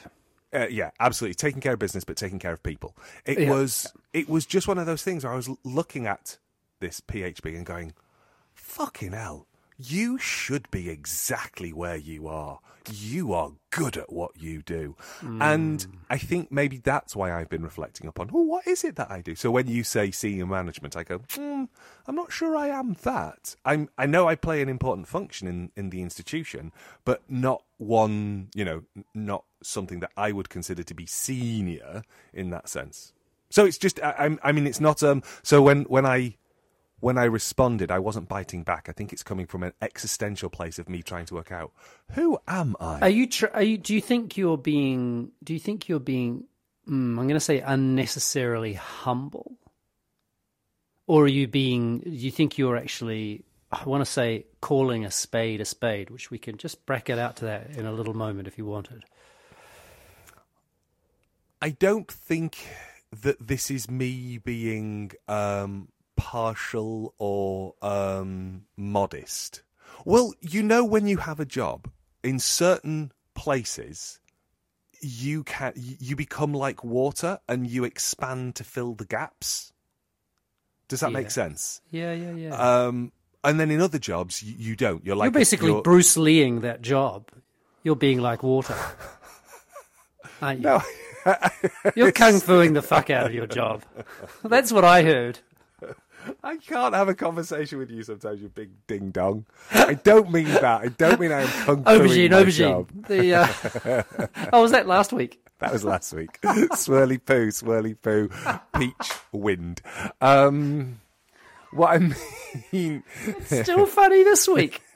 uh, 0.54 0.68
yeah, 0.70 0.92
absolutely. 1.00 1.36
Taking 1.36 1.62
care 1.62 1.74
of 1.74 1.80
business, 1.80 2.04
but 2.04 2.18
taking 2.18 2.40
care 2.40 2.54
of 2.54 2.62
people. 2.64 2.96
It 3.26 3.40
Yeah. 3.40 3.52
was 3.52 3.92
it 4.14 4.28
was 4.30 4.46
just 4.46 4.68
one 4.68 4.78
of 4.78 4.86
those 4.86 5.04
things 5.04 5.24
where 5.24 5.34
I 5.34 5.36
was 5.36 5.50
looking 5.64 6.06
at 6.08 6.38
this 6.80 7.00
PHB 7.02 7.56
and 7.56 7.66
going, 7.66 7.94
"Fucking 8.54 9.12
hell, 9.14 9.48
you 9.78 10.18
should 10.18 10.70
be 10.72 10.90
exactly 10.90 11.72
where 11.74 11.96
you 11.98 12.28
are. 12.28 12.60
You 12.92 13.34
are 13.34 13.52
good 13.70 13.98
at 13.98 14.12
what 14.12 14.32
you 14.42 14.62
do." 14.62 14.96
And 15.22 15.86
I 16.10 16.18
think 16.18 16.52
maybe 16.52 16.78
that's 16.78 17.16
why 17.16 17.34
I've 17.34 17.50
been 17.50 17.64
reflecting 17.64 18.08
upon, 18.08 18.30
"Oh, 18.34 18.42
what 18.42 18.66
is 18.66 18.84
it 18.84 18.96
that 18.96 19.12
I 19.12 19.22
do?" 19.22 19.36
So 19.36 19.52
when 19.52 19.68
you 19.68 19.84
say 19.84 20.10
senior 20.12 20.46
management, 20.46 20.96
I 20.96 21.04
go, 21.04 21.20
hmm, 21.34 21.66
"I'm 22.08 22.16
not 22.16 22.32
sure 22.32 22.56
I 22.56 22.70
am 22.70 22.96
that. 23.04 23.56
I'm 23.66 23.90
I 23.98 24.06
know 24.06 24.28
I 24.28 24.36
play 24.36 24.62
an 24.62 24.70
important 24.70 25.08
function 25.08 25.48
in 25.48 25.72
in 25.76 25.90
the 25.90 26.02
institution, 26.02 26.72
but 27.06 27.22
not 27.30 27.64
one, 27.78 28.48
you 28.56 28.64
know, 28.66 28.84
not 29.14 29.44
something 29.62 30.00
that 30.00 30.12
I 30.16 30.32
would 30.32 30.50
consider 30.50 30.84
to 30.84 30.94
be 30.94 31.06
senior 31.06 32.04
in 32.34 32.50
that 32.52 32.70
sense. 32.70 33.14
So 33.50 33.66
it's 33.66 33.78
just, 33.78 34.00
I, 34.02 34.12
I'm- 34.12 34.40
I 34.44 34.52
mean, 34.52 34.66
it's 34.68 34.80
not. 34.82 35.04
Um. 35.04 35.24
So 35.44 35.62
when 35.62 35.84
when 35.84 36.06
I 36.06 36.36
when 37.00 37.18
I 37.18 37.26
responded, 37.26 37.92
I 37.92 38.00
wasn't 38.00 38.28
biting 38.28 38.64
back. 38.64 38.88
I 38.90 38.92
think 38.92 39.14
it's 39.14 39.24
coming 39.24 39.46
from 39.46 39.64
an 39.64 39.74
existential 39.82 40.50
place 40.50 40.80
of 40.80 40.90
me 40.90 41.04
trying 41.04 41.26
to 41.28 41.36
work 41.36 41.52
out 41.52 41.72
who 42.14 42.40
am 42.48 42.76
I. 42.80 43.00
Are 43.02 43.10
you? 43.10 43.28
Tr- 43.28 43.48
are 43.54 43.64
you? 43.64 43.78
Do 43.78 43.94
you 43.94 44.02
think 44.02 44.38
you're 44.38 44.58
being? 44.58 45.32
Do 45.44 45.54
you 45.54 45.60
think 45.60 45.88
you're 45.88 46.00
being? 46.00 46.46
Mm, 46.88 47.20
I'm 47.20 47.28
going 47.28 47.30
to 47.30 47.40
say 47.40 47.60
unnecessarily 47.60 48.74
humble, 48.74 49.58
or 51.06 51.26
are 51.26 51.28
you 51.28 51.48
being? 51.48 52.00
Do 52.00 52.10
you 52.10 52.32
think 52.32 52.58
you're 52.58 52.78
actually? 52.78 53.44
I 53.72 53.84
want 53.84 54.04
to 54.04 54.10
say 54.10 54.46
calling 54.62 55.06
a 55.06 55.12
spade 55.12 55.62
a 55.62 55.66
spade, 55.66 56.10
which 56.10 56.32
we 56.32 56.38
can 56.38 56.58
just 56.58 56.86
bracket 56.86 57.20
out 57.20 57.38
to 57.38 57.46
that 57.46 57.76
in 57.76 57.86
a 57.86 57.92
little 57.92 58.14
moment 58.14 58.48
if 58.48 58.58
you 58.58 58.66
wanted. 58.66 59.04
I 61.62 61.72
don't 61.72 62.10
think 62.10 62.58
that 63.12 63.46
this 63.46 63.70
is 63.70 63.90
me 63.90 64.38
being 64.38 65.12
um, 65.28 65.90
partial 66.18 67.14
or 67.18 67.76
um, 67.82 68.64
modest. 68.76 69.62
Well, 70.04 70.34
you 70.42 70.62
know, 70.64 70.84
when 70.84 71.08
you 71.08 71.18
have 71.18 71.40
a 71.40 71.46
job 71.46 71.90
in 72.24 72.40
certain 72.40 73.12
places, 73.36 74.20
you 75.00 75.44
can 75.44 75.74
you 75.76 76.16
become 76.16 76.54
like 76.54 76.84
water 76.84 77.40
and 77.48 77.68
you 77.68 77.84
expand 77.86 78.56
to 78.56 78.64
fill 78.64 78.94
the 78.96 79.06
gaps. 79.06 79.72
Does 80.88 81.02
that 81.02 81.12
Yeah. 81.12 81.18
make 81.20 81.32
sense? 81.32 81.82
Yeah, 81.92 82.14
yeah, 82.14 82.32
yeah. 82.32 82.56
Um, 82.86 83.12
and 83.44 83.60
then 83.60 83.70
in 83.72 83.80
other 83.82 84.00
jobs, 84.00 84.42
you, 84.42 84.56
you 84.58 84.76
don't. 84.76 85.06
You're 85.06 85.16
like 85.16 85.28
you're 85.28 85.32
basically 85.40 85.70
you're- 85.70 85.82
Bruce 85.84 86.18
Leeing 86.18 86.62
that 86.62 86.82
job. 86.82 87.30
You're 87.84 87.96
being 87.96 88.20
like 88.20 88.42
water, 88.44 88.76
aren't 90.42 90.60
you? 90.60 90.66
No. 90.66 90.82
You're 91.96 92.12
kung 92.12 92.40
fuing 92.40 92.74
the 92.74 92.82
fuck 92.82 93.10
out 93.10 93.26
of 93.28 93.34
your 93.34 93.48
job. 93.48 93.84
That's 94.44 94.72
what 94.72 94.84
I 94.86 95.04
heard. 95.04 95.40
I 96.44 96.58
can't 96.58 96.94
have 96.96 97.10
a 97.10 97.14
conversation 97.16 97.80
with 97.80 97.90
you 97.92 98.04
sometimes, 98.04 98.42
you 98.42 98.50
big 98.50 98.70
ding 98.88 99.12
dong. 99.12 99.46
I 99.72 99.94
don't 99.96 100.32
mean 100.32 100.46
that. 100.46 100.82
I 100.82 100.88
don't 100.88 101.20
mean 101.20 101.32
I 101.32 101.42
am 101.42 101.48
kung 101.66 101.84
Aubergine, 101.84 102.32
my 102.32 102.44
aubergine. 102.44 102.58
job. 102.58 102.90
The 103.08 103.34
uh... 103.36 104.48
oh, 104.54 104.62
was 104.62 104.72
that 104.72 104.88
last 104.88 105.12
week? 105.14 105.40
That 105.60 105.72
was 105.74 105.84
last 105.84 106.14
week. 106.14 106.40
swirly 106.42 107.20
poo, 107.24 107.48
swirly 107.48 107.96
poo, 108.00 108.30
peach 108.80 109.12
wind. 109.32 109.82
Um, 110.22 111.00
what 111.72 111.90
I 111.96 111.98
mean, 112.72 113.04
Still 113.44 113.86
funny 113.88 114.24
this 114.24 114.48
week. 114.48 114.82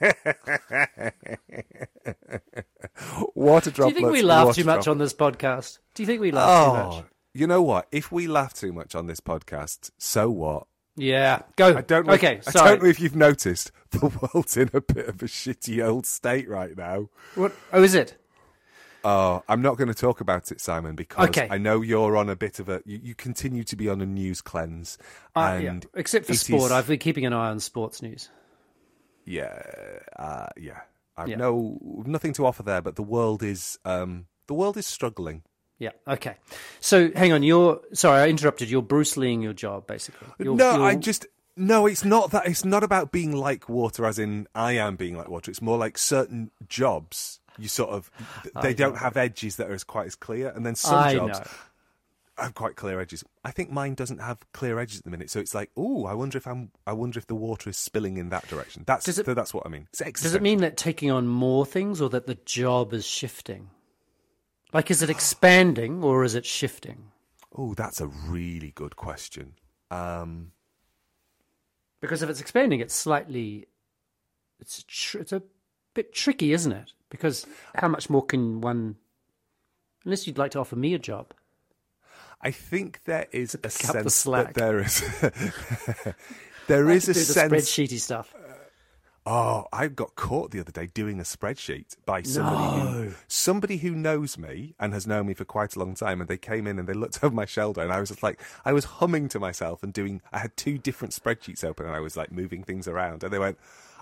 water 3.34 3.70
drop. 3.70 3.88
Do 3.88 3.94
you 3.94 4.00
think 4.00 4.12
we 4.12 4.22
laugh 4.22 4.54
too 4.54 4.64
much 4.64 4.84
drop- 4.84 4.92
on 4.92 4.98
this 4.98 5.12
podcast? 5.14 5.78
Do 5.94 6.02
you 6.02 6.06
think 6.06 6.20
we 6.20 6.30
laugh 6.30 6.64
too 6.64 6.70
Oh, 6.70 6.96
much? 6.96 7.04
you 7.34 7.46
know 7.46 7.62
what? 7.62 7.88
If 7.92 8.12
we 8.12 8.26
laugh 8.26 8.54
too 8.54 8.72
much 8.72 8.94
on 8.94 9.06
this 9.06 9.20
podcast, 9.20 9.90
so 9.98 10.30
what? 10.30 10.66
Yeah, 10.96 11.42
go. 11.56 11.76
I 11.76 11.80
don't. 11.80 12.06
Know 12.06 12.12
Okay, 12.14 12.40
I 12.46 12.50
don't 12.50 12.82
know 12.82 12.88
if 12.88 13.00
you've 13.00 13.16
noticed 13.16 13.72
the 13.90 14.06
world's 14.34 14.56
in 14.56 14.70
a 14.74 14.80
bit 14.80 15.08
of 15.08 15.22
a 15.22 15.26
shitty 15.26 15.82
old 15.84 16.04
state 16.06 16.48
right 16.48 16.76
now. 16.76 17.08
What? 17.34 17.52
Oh, 17.72 17.82
is 17.82 17.94
it? 17.94 18.16
Oh, 19.04 19.42
I'm 19.48 19.62
not 19.62 19.78
going 19.78 19.88
to 19.88 19.94
talk 19.94 20.20
about 20.20 20.52
it, 20.52 20.60
Simon, 20.60 20.94
because 20.94 21.28
Okay. 21.30 21.48
I 21.50 21.58
know 21.58 21.80
you're 21.80 22.16
on 22.16 22.28
a 22.28 22.36
bit 22.36 22.58
of 22.60 22.68
a. 22.68 22.82
You, 22.84 23.00
you 23.02 23.14
continue 23.14 23.64
to 23.64 23.74
be 23.74 23.88
on 23.88 24.00
a 24.00 24.06
news 24.06 24.40
cleanse, 24.40 24.96
Uh, 25.34 25.58
yeah. 25.62 25.70
and 25.70 25.86
Except 25.94 26.26
for 26.26 26.34
sport, 26.34 26.66
is- 26.66 26.72
I've 26.72 26.86
been 26.86 26.98
keeping 27.00 27.26
an 27.26 27.32
eye 27.32 27.48
on 27.50 27.58
sports 27.58 28.00
news. 28.02 28.28
yeah, 29.24 29.62
uh, 30.18 30.46
yeah. 30.56 30.80
I've 31.16 31.28
Yeah. 31.28 31.36
no 31.36 31.78
nothing 32.06 32.32
to 32.34 32.46
offer 32.46 32.62
there, 32.62 32.80
but 32.80 32.96
the 32.96 33.02
world 33.02 33.42
is 33.42 33.78
um, 33.84 34.26
the 34.46 34.54
world 34.54 34.76
is 34.76 34.86
struggling. 34.86 35.42
Yeah. 35.82 35.90
Okay. 36.06 36.36
So, 36.78 37.10
hang 37.10 37.32
on. 37.32 37.42
You're 37.42 37.80
sorry, 37.92 38.20
I 38.20 38.28
interrupted. 38.28 38.70
You're 38.70 38.82
Bruce 38.82 39.16
Leeing 39.16 39.42
your 39.42 39.52
job, 39.52 39.88
basically. 39.88 40.28
You're, 40.38 40.54
no, 40.54 40.74
you're- 40.76 40.84
I 40.86 40.94
just 40.94 41.26
no. 41.56 41.86
It's 41.86 42.04
not 42.04 42.30
that. 42.30 42.46
It's 42.46 42.64
not 42.64 42.84
about 42.84 43.10
being 43.10 43.32
like 43.34 43.68
water, 43.68 44.06
as 44.06 44.16
in 44.20 44.46
I 44.54 44.74
am 44.74 44.94
being 44.94 45.16
like 45.16 45.28
water. 45.28 45.50
It's 45.50 45.60
more 45.60 45.76
like 45.76 45.98
certain 45.98 46.52
jobs. 46.68 47.40
You 47.58 47.66
sort 47.66 47.90
of 47.90 48.12
they 48.62 48.68
I 48.68 48.72
don't 48.74 48.92
know. 48.92 48.98
have 49.00 49.16
edges 49.16 49.56
that 49.56 49.68
are 49.68 49.74
as 49.74 49.82
quite 49.82 50.06
as 50.06 50.14
clear, 50.14 50.50
and 50.54 50.64
then 50.64 50.76
some 50.76 50.94
I 50.94 51.14
jobs 51.14 51.40
know. 51.40 51.44
have 52.44 52.54
quite 52.54 52.76
clear 52.76 53.00
edges. 53.00 53.24
I 53.44 53.50
think 53.50 53.72
mine 53.72 53.94
doesn't 53.94 54.18
have 54.20 54.38
clear 54.52 54.78
edges 54.78 54.98
at 54.98 55.04
the 55.04 55.10
minute, 55.10 55.30
so 55.30 55.40
it's 55.40 55.52
like, 55.52 55.70
oh, 55.76 56.06
I 56.06 56.14
wonder 56.14 56.38
if 56.38 56.46
I'm. 56.46 56.70
I 56.86 56.92
wonder 56.92 57.18
if 57.18 57.26
the 57.26 57.34
water 57.34 57.68
is 57.68 57.76
spilling 57.76 58.18
in 58.18 58.28
that 58.28 58.46
direction. 58.46 58.84
That's 58.86 59.08
it- 59.08 59.26
that's 59.26 59.52
what 59.52 59.66
I 59.66 59.68
mean. 59.68 59.88
It's 60.00 60.22
Does 60.22 60.34
it 60.36 60.42
mean 60.42 60.60
that 60.60 60.76
taking 60.76 61.10
on 61.10 61.26
more 61.26 61.66
things, 61.66 62.00
or 62.00 62.08
that 62.10 62.28
the 62.28 62.36
job 62.46 62.94
is 62.94 63.04
shifting? 63.04 63.70
Like, 64.72 64.90
is 64.90 65.02
it 65.02 65.10
expanding 65.10 66.02
or 66.02 66.24
is 66.24 66.34
it 66.34 66.46
shifting? 66.46 67.10
Oh, 67.56 67.74
that's 67.74 68.00
a 68.00 68.06
really 68.06 68.70
good 68.74 68.96
question. 68.96 69.54
Um, 69.90 70.52
Because 72.00 72.22
if 72.22 72.30
it's 72.30 72.40
expanding, 72.40 72.80
it's 72.80 72.94
slightly, 72.94 73.66
it's 74.58 74.82
tr- 74.88 75.18
it's 75.18 75.32
a 75.32 75.42
bit 75.94 76.14
tricky, 76.14 76.52
isn't 76.52 76.72
it? 76.72 76.92
Because 77.10 77.46
how 77.74 77.88
much 77.88 78.08
more 78.08 78.24
can 78.24 78.60
one? 78.62 78.96
Unless 80.04 80.26
you'd 80.26 80.38
like 80.38 80.52
to 80.52 80.60
offer 80.60 80.76
me 80.76 80.94
a 80.94 80.98
job. 80.98 81.34
I 82.40 82.50
think 82.50 83.04
there 83.04 83.26
is 83.30 83.54
a 83.54 83.58
the 83.58 83.70
sense 83.70 84.14
slack. 84.14 84.54
that 84.54 84.54
there 84.54 84.80
is 84.80 85.00
there 86.66 86.88
I 86.88 86.94
is 86.94 87.08
a 87.08 87.12
do 87.14 87.20
the 87.20 87.24
sense 87.26 87.52
spreadsheety 87.52 88.00
stuff. 88.00 88.34
Oh, 89.24 89.66
I 89.72 89.86
got 89.86 90.16
caught 90.16 90.50
the 90.50 90.58
other 90.58 90.72
day 90.72 90.86
doing 90.86 91.20
a 91.20 91.22
spreadsheet 91.22 91.96
by 92.04 92.22
somebody 92.22 92.80
who 92.80 93.14
somebody 93.28 93.76
who 93.76 93.92
knows 93.92 94.36
me 94.36 94.74
and 94.80 94.92
has 94.92 95.06
known 95.06 95.26
me 95.26 95.34
for 95.34 95.44
quite 95.44 95.76
a 95.76 95.78
long 95.78 95.94
time, 95.94 96.20
and 96.20 96.28
they 96.28 96.36
came 96.36 96.66
in 96.66 96.78
and 96.78 96.88
they 96.88 96.92
looked 96.92 97.18
over 97.22 97.34
my 97.34 97.44
shoulder, 97.46 97.82
and 97.82 97.92
I 97.92 98.00
was 98.00 98.08
just 98.08 98.22
like, 98.22 98.40
I 98.64 98.72
was 98.72 98.84
humming 98.84 99.28
to 99.28 99.38
myself 99.38 99.84
and 99.84 99.92
doing. 99.92 100.22
I 100.32 100.38
had 100.38 100.56
two 100.56 100.76
different 100.76 101.14
spreadsheets 101.14 101.62
open, 101.62 101.86
and 101.86 101.94
I 101.94 102.00
was 102.00 102.16
like 102.16 102.32
moving 102.32 102.64
things 102.64 102.88
around, 102.88 103.22
and 103.22 103.32
they 103.32 103.38
went. 103.38 103.58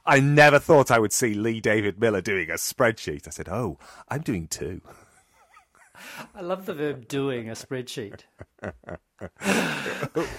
I 0.06 0.18
never 0.18 0.58
thought 0.58 0.90
I 0.90 0.98
would 0.98 1.12
see 1.12 1.34
Lee 1.34 1.60
David 1.60 2.00
Miller 2.00 2.22
doing 2.22 2.48
a 2.48 2.54
spreadsheet. 2.54 3.26
I 3.28 3.30
said, 3.30 3.50
"Oh, 3.50 3.76
I'm 4.08 4.22
doing 4.22 4.46
two. 4.48 4.80
I 6.34 6.40
love 6.40 6.66
the 6.66 6.74
verb 6.74 7.08
doing 7.08 7.48
a 7.48 7.52
spreadsheet. 7.52 8.20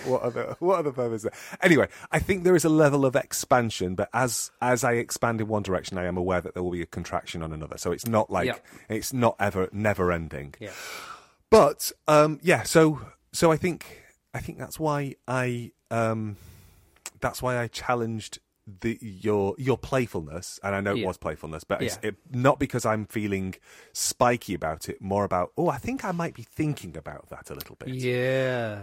what 0.05 0.21
other 0.21 0.55
what 0.59 0.79
other 0.79 0.91
verb 0.91 1.13
is 1.13 1.23
there? 1.23 1.33
Anyway, 1.61 1.87
I 2.11 2.19
think 2.19 2.43
there 2.43 2.55
is 2.55 2.65
a 2.65 2.69
level 2.69 3.05
of 3.05 3.15
expansion, 3.15 3.95
but 3.95 4.09
as 4.13 4.51
as 4.61 4.83
I 4.83 4.93
expand 4.93 5.41
in 5.41 5.47
one 5.47 5.63
direction, 5.63 5.97
I 5.97 6.05
am 6.05 6.17
aware 6.17 6.41
that 6.41 6.53
there 6.53 6.63
will 6.63 6.71
be 6.71 6.81
a 6.81 6.85
contraction 6.87 7.41
on 7.43 7.51
another. 7.53 7.77
So 7.77 7.91
it's 7.91 8.07
not 8.07 8.29
like 8.29 8.47
Yeah. 8.47 8.57
it's 8.89 9.13
not 9.13 9.35
ever 9.39 9.69
never 9.71 10.11
ending. 10.11 10.55
Yeah. 10.59 10.71
But 11.49 11.91
um, 12.07 12.39
yeah, 12.41 12.63
so 12.63 13.01
so 13.33 13.51
I 13.51 13.57
think 13.57 14.01
I 14.33 14.39
think 14.39 14.57
that's 14.57 14.79
why 14.79 15.15
I 15.27 15.71
um, 15.89 16.37
that's 17.19 17.41
why 17.41 17.57
I 17.59 17.67
challenged 17.67 18.39
the 18.67 18.97
your 19.01 19.55
your 19.57 19.77
playfulness, 19.77 20.59
and 20.63 20.75
I 20.75 20.81
know 20.81 20.91
it 20.93 20.99
Yeah. 20.99 21.07
was 21.07 21.17
playfulness, 21.17 21.63
but 21.63 21.81
it's 21.81 21.97
Yeah. 22.03 22.09
it, 22.09 22.15
not 22.31 22.59
because 22.59 22.85
I'm 22.85 23.05
feeling 23.05 23.55
spiky 23.93 24.53
about 24.53 24.87
it. 24.89 25.01
More 25.01 25.23
about 25.23 25.51
oh, 25.57 25.69
I 25.69 25.77
think 25.77 26.05
I 26.05 26.11
might 26.11 26.33
be 26.35 26.43
thinking 26.43 26.95
about 26.95 27.29
that 27.29 27.49
a 27.49 27.55
little 27.55 27.75
bit 27.75 27.89
Yeah. 27.89 28.81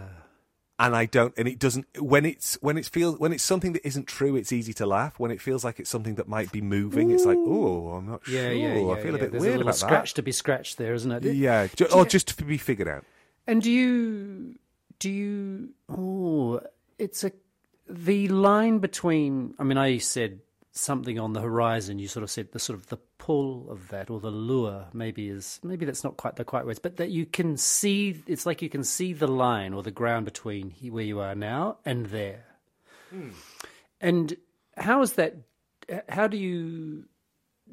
and 0.77 0.95
I 0.95 1.05
don't, 1.05 1.33
and 1.37 1.47
it 1.47 1.59
doesn't. 1.59 1.87
When 1.99 2.25
it's 2.25 2.57
when 2.61 2.77
it 2.77 2.85
feels 2.87 3.19
when 3.19 3.31
it's 3.33 3.43
something 3.43 3.73
that 3.73 3.85
isn't 3.87 4.07
true, 4.07 4.35
it's 4.35 4.51
easy 4.51 4.73
to 4.75 4.85
laugh. 4.85 5.17
When 5.19 5.31
it 5.31 5.41
feels 5.41 5.63
like 5.63 5.79
it's 5.79 5.89
something 5.89 6.15
that 6.15 6.27
might 6.27 6.51
be 6.51 6.61
moving, 6.61 7.11
it's 7.11 7.25
like, 7.25 7.37
oh, 7.39 7.91
I'm 7.91 8.05
not 8.05 8.27
Yeah, 8.27 8.49
sure. 8.49 8.51
yeah, 8.53 8.75
yeah. 8.79 8.91
I 8.91 9.01
feel 9.01 9.15
a 9.15 9.17
bit 9.17 9.31
There's 9.31 9.41
weird 9.41 9.55
a 9.55 9.57
little 9.59 9.69
about 9.69 9.75
scratch 9.77 10.13
to 10.15 10.21
be 10.21 10.31
scratched 10.33 10.77
there, 10.77 10.93
isn't 10.93 11.11
it? 11.11 11.23
Yeah, 11.35 11.67
ju- 11.67 11.85
or 11.85 12.01
oh, 12.01 12.05
just 12.05 12.27
to 12.37 12.43
be 12.43 12.57
figured 12.57 12.87
out. 12.89 13.05
And 13.47 13.61
do 13.61 13.71
you 13.71 14.55
do 14.99 15.09
you 15.09 15.69
oh 15.89 16.59
it's 16.97 17.23
a 17.23 17.31
the 17.89 18.27
line 18.27 18.79
between 18.79 19.55
I 19.57 19.63
mean 19.63 19.77
I 19.77 19.97
said 19.97 20.39
something 20.71 21.19
on 21.19 21.33
the 21.33 21.41
horizon 21.41 21.99
you 21.99 22.07
sort 22.07 22.23
of 22.23 22.29
said 22.29 22.51
the 22.51 22.59
sort 22.59 22.77
of 22.77 22.87
the 22.87 22.97
pull 23.17 23.69
of 23.69 23.89
that 23.89 24.09
or 24.09 24.19
the 24.19 24.29
lure 24.29 24.85
maybe 24.93 25.27
is 25.27 25.59
maybe 25.63 25.85
that's 25.85 26.03
not 26.03 26.15
quite 26.15 26.35
the 26.35 26.45
quite 26.45 26.65
words 26.65 26.79
but 26.79 26.97
that 26.97 27.09
you 27.09 27.25
can 27.25 27.57
see 27.57 28.23
it's 28.27 28.45
like 28.45 28.61
you 28.61 28.69
can 28.69 28.83
see 28.83 29.11
the 29.11 29.27
line 29.27 29.73
or 29.73 29.81
the 29.81 29.91
ground 29.91 30.25
between 30.25 30.71
where 30.89 31.03
you 31.03 31.19
are 31.19 31.35
now 31.35 31.77
and 31.83 32.05
there. 32.07 32.45
Hmm. 33.09 33.29
And 33.99 34.37
how 34.77 35.01
is 35.01 35.13
that 35.13 35.35
how 36.07 36.27
do 36.27 36.37
you 36.37 37.05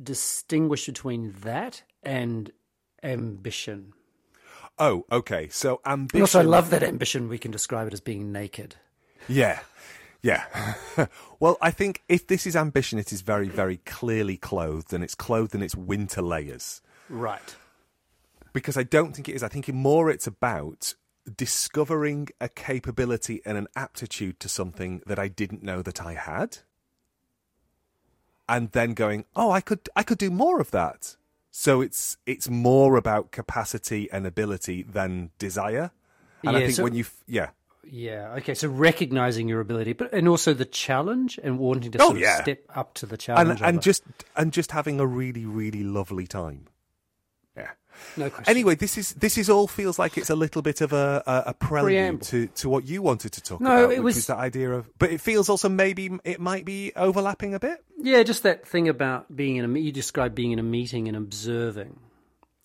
distinguish 0.03 0.87
between 0.87 1.35
that 1.43 1.83
and 2.03 2.51
ambition? 3.03 3.93
Oh, 4.79 5.05
okay. 5.11 5.49
So 5.51 5.81
ambition. 5.87 6.17
And 6.17 6.23
also, 6.23 6.41
I 6.41 6.43
love 6.43 6.71
that 6.71 6.83
ambition. 6.83 7.29
We 7.29 7.39
can 7.39 7.51
describe 7.51 7.87
it 7.87 7.93
as 7.93 8.01
being 8.01 8.33
naked. 8.33 8.77
Yeah, 9.29 9.61
yeah. 10.27 10.75
well, 11.41 11.57
I 11.61 11.71
think 11.71 12.03
if 12.09 12.27
this 12.27 12.47
is 12.47 12.57
ambition, 12.57 12.99
it 12.99 13.13
is 13.13 13.21
very, 13.23 13.49
very 13.49 13.79
clearly 13.79 14.37
clothed, 14.37 14.93
and 14.93 15.05
it's 15.05 15.15
clothed 15.15 15.55
in 15.55 15.63
its 15.63 15.77
winter 15.77 16.23
layers. 16.23 16.83
Right. 17.09 17.55
because 18.53 18.77
I 18.77 18.83
don't 18.83 19.13
think 19.15 19.29
it 19.29 19.35
is. 19.37 19.43
I 19.45 19.49
think 19.49 19.69
more 19.73 20.11
it's 20.11 20.27
about 20.27 20.95
discovering 21.37 22.29
a 22.41 22.49
capability 22.49 23.41
and 23.45 23.57
an 23.59 23.69
aptitude 23.77 24.41
to 24.41 24.49
something 24.49 25.03
that 25.07 25.19
I 25.19 25.29
didn't 25.29 25.63
know 25.63 25.83
that 25.83 26.01
I 26.03 26.15
had, 26.15 26.59
and 28.49 28.71
then 28.73 28.95
going, 28.95 29.25
"Oh, 29.35 29.51
I 29.51 29.61
could, 29.61 29.89
I 29.95 30.03
could 30.03 30.19
do 30.19 30.31
more 30.31 30.61
of 30.61 30.71
that." 30.73 31.17
So 31.51 31.81
it's 31.81 32.17
it's 32.27 32.49
more 32.49 32.97
about 32.97 33.31
capacity 33.31 34.09
and 34.13 34.27
ability 34.27 34.83
than 34.83 35.31
desire. 35.39 35.91
And 36.43 36.57
I 36.57 36.61
think 36.61 36.75
so- 36.75 36.85
when 36.85 36.95
you, 36.95 37.05
yeah, 37.27 37.51
Yeah. 37.89 38.35
Okay. 38.39 38.55
So 38.55 38.69
recognizing 38.69 39.49
your 39.49 39.61
ability, 39.61 39.93
but 39.93 40.13
and 40.13 40.29
also 40.29 40.55
the 40.55 40.65
challenge 40.65 41.39
and 41.43 41.59
wanting 41.59 41.93
to 41.93 41.99
Oh, 42.01 42.07
sort 42.07 42.17
of 42.17 42.23
yeah. 42.23 42.43
step 42.43 42.61
up 42.75 42.95
to 42.95 43.07
the 43.07 43.17
challenge. 43.17 43.61
and 43.61 43.69
and 43.69 43.83
just 43.83 44.03
and 44.37 44.53
just 44.53 44.73
having 44.73 45.01
a 45.01 45.07
really 45.07 45.45
really 45.47 45.83
lovely 45.85 46.27
time. 46.27 46.67
Yeah. 47.57 47.71
no 48.17 48.29
question. 48.29 48.51
Anyway, 48.51 48.75
this 48.75 48.99
is 48.99 49.15
this 49.15 49.39
is 49.39 49.49
all 49.49 49.67
feels 49.67 49.99
like 49.99 50.19
it's 50.19 50.29
a 50.31 50.37
little 50.37 50.61
bit 50.63 50.81
of 50.81 50.93
a 50.93 51.23
a, 51.27 51.43
a 51.51 51.55
prelude 51.55 51.87
Preamble. 51.93 52.27
to, 52.27 52.47
to 52.49 52.69
what 52.69 52.87
you 52.87 53.01
wanted 53.03 53.33
to 53.33 53.41
talk 53.43 53.61
No, 53.61 53.71
about, 53.71 53.83
it 53.85 53.89
which 53.99 54.05
was- 54.05 54.17
was 54.17 54.27
that 54.27 54.39
idea 54.39 54.71
of. 54.73 54.91
But 54.99 55.11
it 55.13 55.21
feels 55.21 55.49
also 55.49 55.69
maybe 55.69 56.11
it 56.25 56.41
might 56.41 56.65
be 56.65 56.93
overlapping 56.97 57.55
a 57.55 57.59
bit. 57.59 57.83
Yeah, 57.99 58.23
just 58.25 58.43
that 58.43 58.67
thing 58.67 58.89
about 58.89 59.35
being 59.35 59.57
in 59.57 59.65
a. 59.65 59.79
You 59.79 59.93
described 59.93 60.35
being 60.35 60.53
in 60.53 60.59
a 60.59 60.63
meeting 60.63 61.09
and 61.09 61.17
observing, 61.17 61.99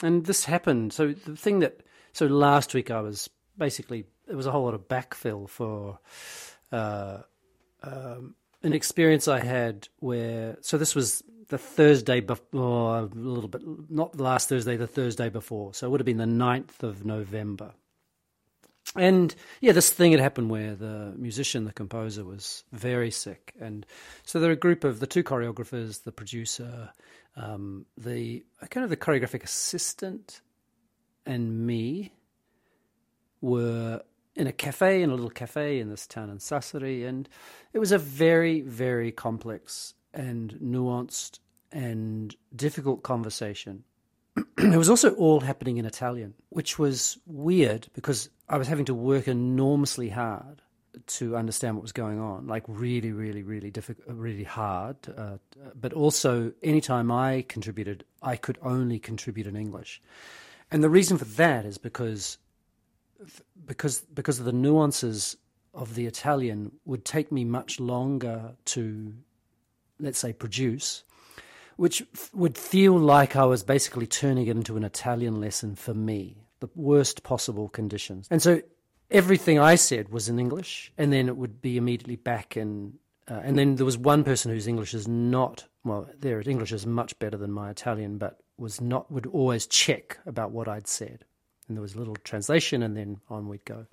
and 0.04 0.25
this 0.25 0.44
happened. 0.46 0.94
So 0.94 1.13
the 1.13 1.36
thing 1.38 1.60
that. 1.60 1.80
So 2.13 2.25
last 2.25 2.74
week 2.74 2.92
I 2.92 3.00
was 3.00 3.30
basically 3.58 4.04
it 4.32 4.36
was 4.36 4.46
a 4.46 4.52
whole 4.52 4.64
lot 4.64 4.74
of 4.74 4.88
backfill 4.88 5.50
for 5.50 6.00
uh, 6.72 7.20
um, 7.84 8.36
an 8.64 8.74
experience 8.74 9.28
I 9.28 9.44
had 9.44 9.88
where. 10.00 10.58
So 10.62 10.78
this 10.78 10.96
was 10.96 11.24
the 11.50 11.58
Thursday 11.58 12.22
before, 12.22 12.98
a 12.98 13.04
little 13.04 13.50
bit 13.50 13.62
not 13.90 14.20
last 14.20 14.50
Thursday, 14.50 14.78
the 14.78 14.88
Thursday 14.88 15.30
before. 15.30 15.74
So 15.74 15.86
it 15.86 15.90
would 15.90 16.00
have 16.00 16.06
been 16.06 16.18
the 16.18 16.26
9th 16.26 16.82
of 16.82 17.06
November. 17.06 17.74
And 18.96 19.34
yeah, 19.62 19.72
this 19.72 19.92
thing 19.92 20.12
had 20.12 20.22
happened 20.22 20.50
where 20.50 20.76
the 20.76 21.14
musician, 21.18 21.66
the 21.66 21.72
composer, 21.72 22.26
was 22.26 22.64
very 22.74 23.12
sick, 23.12 23.54
and 23.60 23.86
so 24.26 24.40
there 24.40 24.50
were 24.50 24.54
a 24.54 24.58
group 24.58 24.84
of 24.84 25.00
the 25.00 25.08
two 25.08 25.24
choreographers, 25.24 26.04
the 26.04 26.12
producer, 26.12 26.90
um, 27.38 27.86
the 27.98 28.44
kind 28.70 28.84
of 28.84 28.90
the 28.90 28.98
choreographic 28.98 29.44
assistant, 29.44 30.42
and 31.26 31.66
me 31.66 32.12
were 33.40 34.02
in 34.36 34.48
a 34.48 34.52
cafe, 34.52 35.02
in 35.02 35.10
a 35.10 35.16
little 35.16 35.30
cafe 35.30 35.80
in 35.80 35.90
this 35.90 36.08
town 36.08 36.30
in 36.30 36.38
Sassari, 36.38 37.08
and 37.08 37.28
it 37.74 37.80
was 37.80 37.92
a 37.92 37.98
very, 37.98 38.62
very 38.62 39.12
complex 39.12 39.94
and 40.14 40.54
nuanced 40.62 41.40
and 41.72 42.36
difficult 42.56 43.04
conversation 43.04 43.84
it 44.58 44.78
was 44.78 44.90
also 44.90 45.14
all 45.16 45.40
happening 45.40 45.78
in 45.78 45.86
Italian, 45.86 46.34
which 46.50 46.80
was 46.80 47.18
weird 47.26 47.88
because 47.94 48.30
I 48.50 48.58
was 48.58 48.68
having 48.68 48.86
to 48.86 48.94
work 48.94 49.28
enormously 49.28 50.10
hard 50.10 50.62
to 51.08 51.36
understand 51.36 51.76
what 51.76 51.82
was 51.82 51.92
going 51.92 52.20
on, 52.20 52.48
like 52.48 52.64
really, 52.68 53.12
really, 53.12 53.44
really 53.44 53.72
difficult, 53.72 54.08
really 54.08 54.44
hard. 54.44 54.96
Uh, 55.16 55.38
but 55.80 55.94
also, 55.94 56.52
anytime 56.62 57.12
I 57.12 57.46
contributed, 57.48 58.04
I 58.22 58.36
could 58.36 58.58
only 58.62 59.00
contribute 59.00 59.48
in 59.48 59.56
English, 59.56 60.02
and 60.70 60.84
the 60.84 60.90
reason 60.90 61.18
for 61.18 61.26
that 61.26 61.66
is 61.66 61.78
because 61.78 62.38
because 63.66 64.01
because 64.13 64.40
of 64.40 64.46
the 64.46 64.51
nuances 64.51 65.38
of 65.74 65.96
the 65.96 66.06
Italian 66.06 66.72
would 66.86 67.06
take 67.06 67.32
me 67.32 67.46
much 67.46 67.80
longer 67.80 68.54
to, 68.66 69.13
let's 70.00 70.20
say, 70.20 70.34
produce 70.34 71.04
which 71.82 72.04
f- 72.13 72.30
would 72.34 72.58
feel 72.58 72.96
like 72.96 73.36
I 73.36 73.46
was 73.46 73.63
basically 73.63 74.06
turning 74.06 74.46
it 74.46 74.56
into 74.56 74.78
an 74.78 74.84
Italian 74.84 75.42
lesson 75.42 75.75
for 75.75 75.96
me, 75.96 76.38
the 76.60 76.70
worst 76.75 77.24
possible 77.24 77.70
conditions. 77.70 78.28
And 78.30 78.40
so 78.40 78.62
everything 79.10 79.58
I 79.58 79.74
said 79.74 80.10
was 80.10 80.30
in 80.30 80.38
English, 80.38 80.92
and 80.96 81.12
then 81.12 81.28
it 81.28 81.38
would 81.38 81.60
be 81.60 81.78
immediately 81.78 82.18
back 82.18 82.56
in. 82.56 83.00
Uh, 83.28 83.42
and 83.44 83.58
then 83.58 83.78
there 83.78 83.86
was 83.86 83.98
one 83.98 84.24
person 84.24 84.51
whose 84.51 84.68
English 84.68 84.94
is 84.94 85.08
not 85.08 85.66
well. 85.84 86.08
Their 86.20 86.48
English 86.48 86.72
is 86.72 86.86
much 86.86 87.18
better 87.18 87.38
than 87.38 87.51
my 87.51 87.72
Italian, 87.72 88.20
but 88.20 88.40
was 88.58 88.80
not 88.80 89.12
would 89.12 89.25
always 89.25 89.66
check 89.66 90.20
about 90.28 90.51
what 90.51 90.68
I'd 90.68 90.88
said. 90.88 91.25
And 91.68 91.77
there 91.77 91.82
was 91.82 91.96
a 91.96 92.00
little 92.00 92.15
translation, 92.24 92.84
and 92.84 92.96
then 92.98 93.20
on 93.30 93.48
we'd 93.48 93.65
go. 93.65 93.86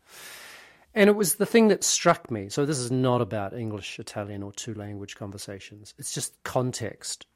And 0.94 1.08
it 1.08 1.16
was 1.16 1.36
the 1.36 1.46
thing 1.46 1.68
that 1.68 1.84
struck 1.84 2.30
me. 2.30 2.48
So 2.48 2.66
this 2.66 2.78
is 2.78 2.90
not 2.90 3.20
about 3.20 3.52
English, 3.54 3.98
Italian, 3.98 4.42
or 4.42 4.52
two 4.52 4.74
language 4.74 5.16
conversations. 5.16 5.94
It's 5.98 6.12
just 6.12 6.42
context 6.42 7.26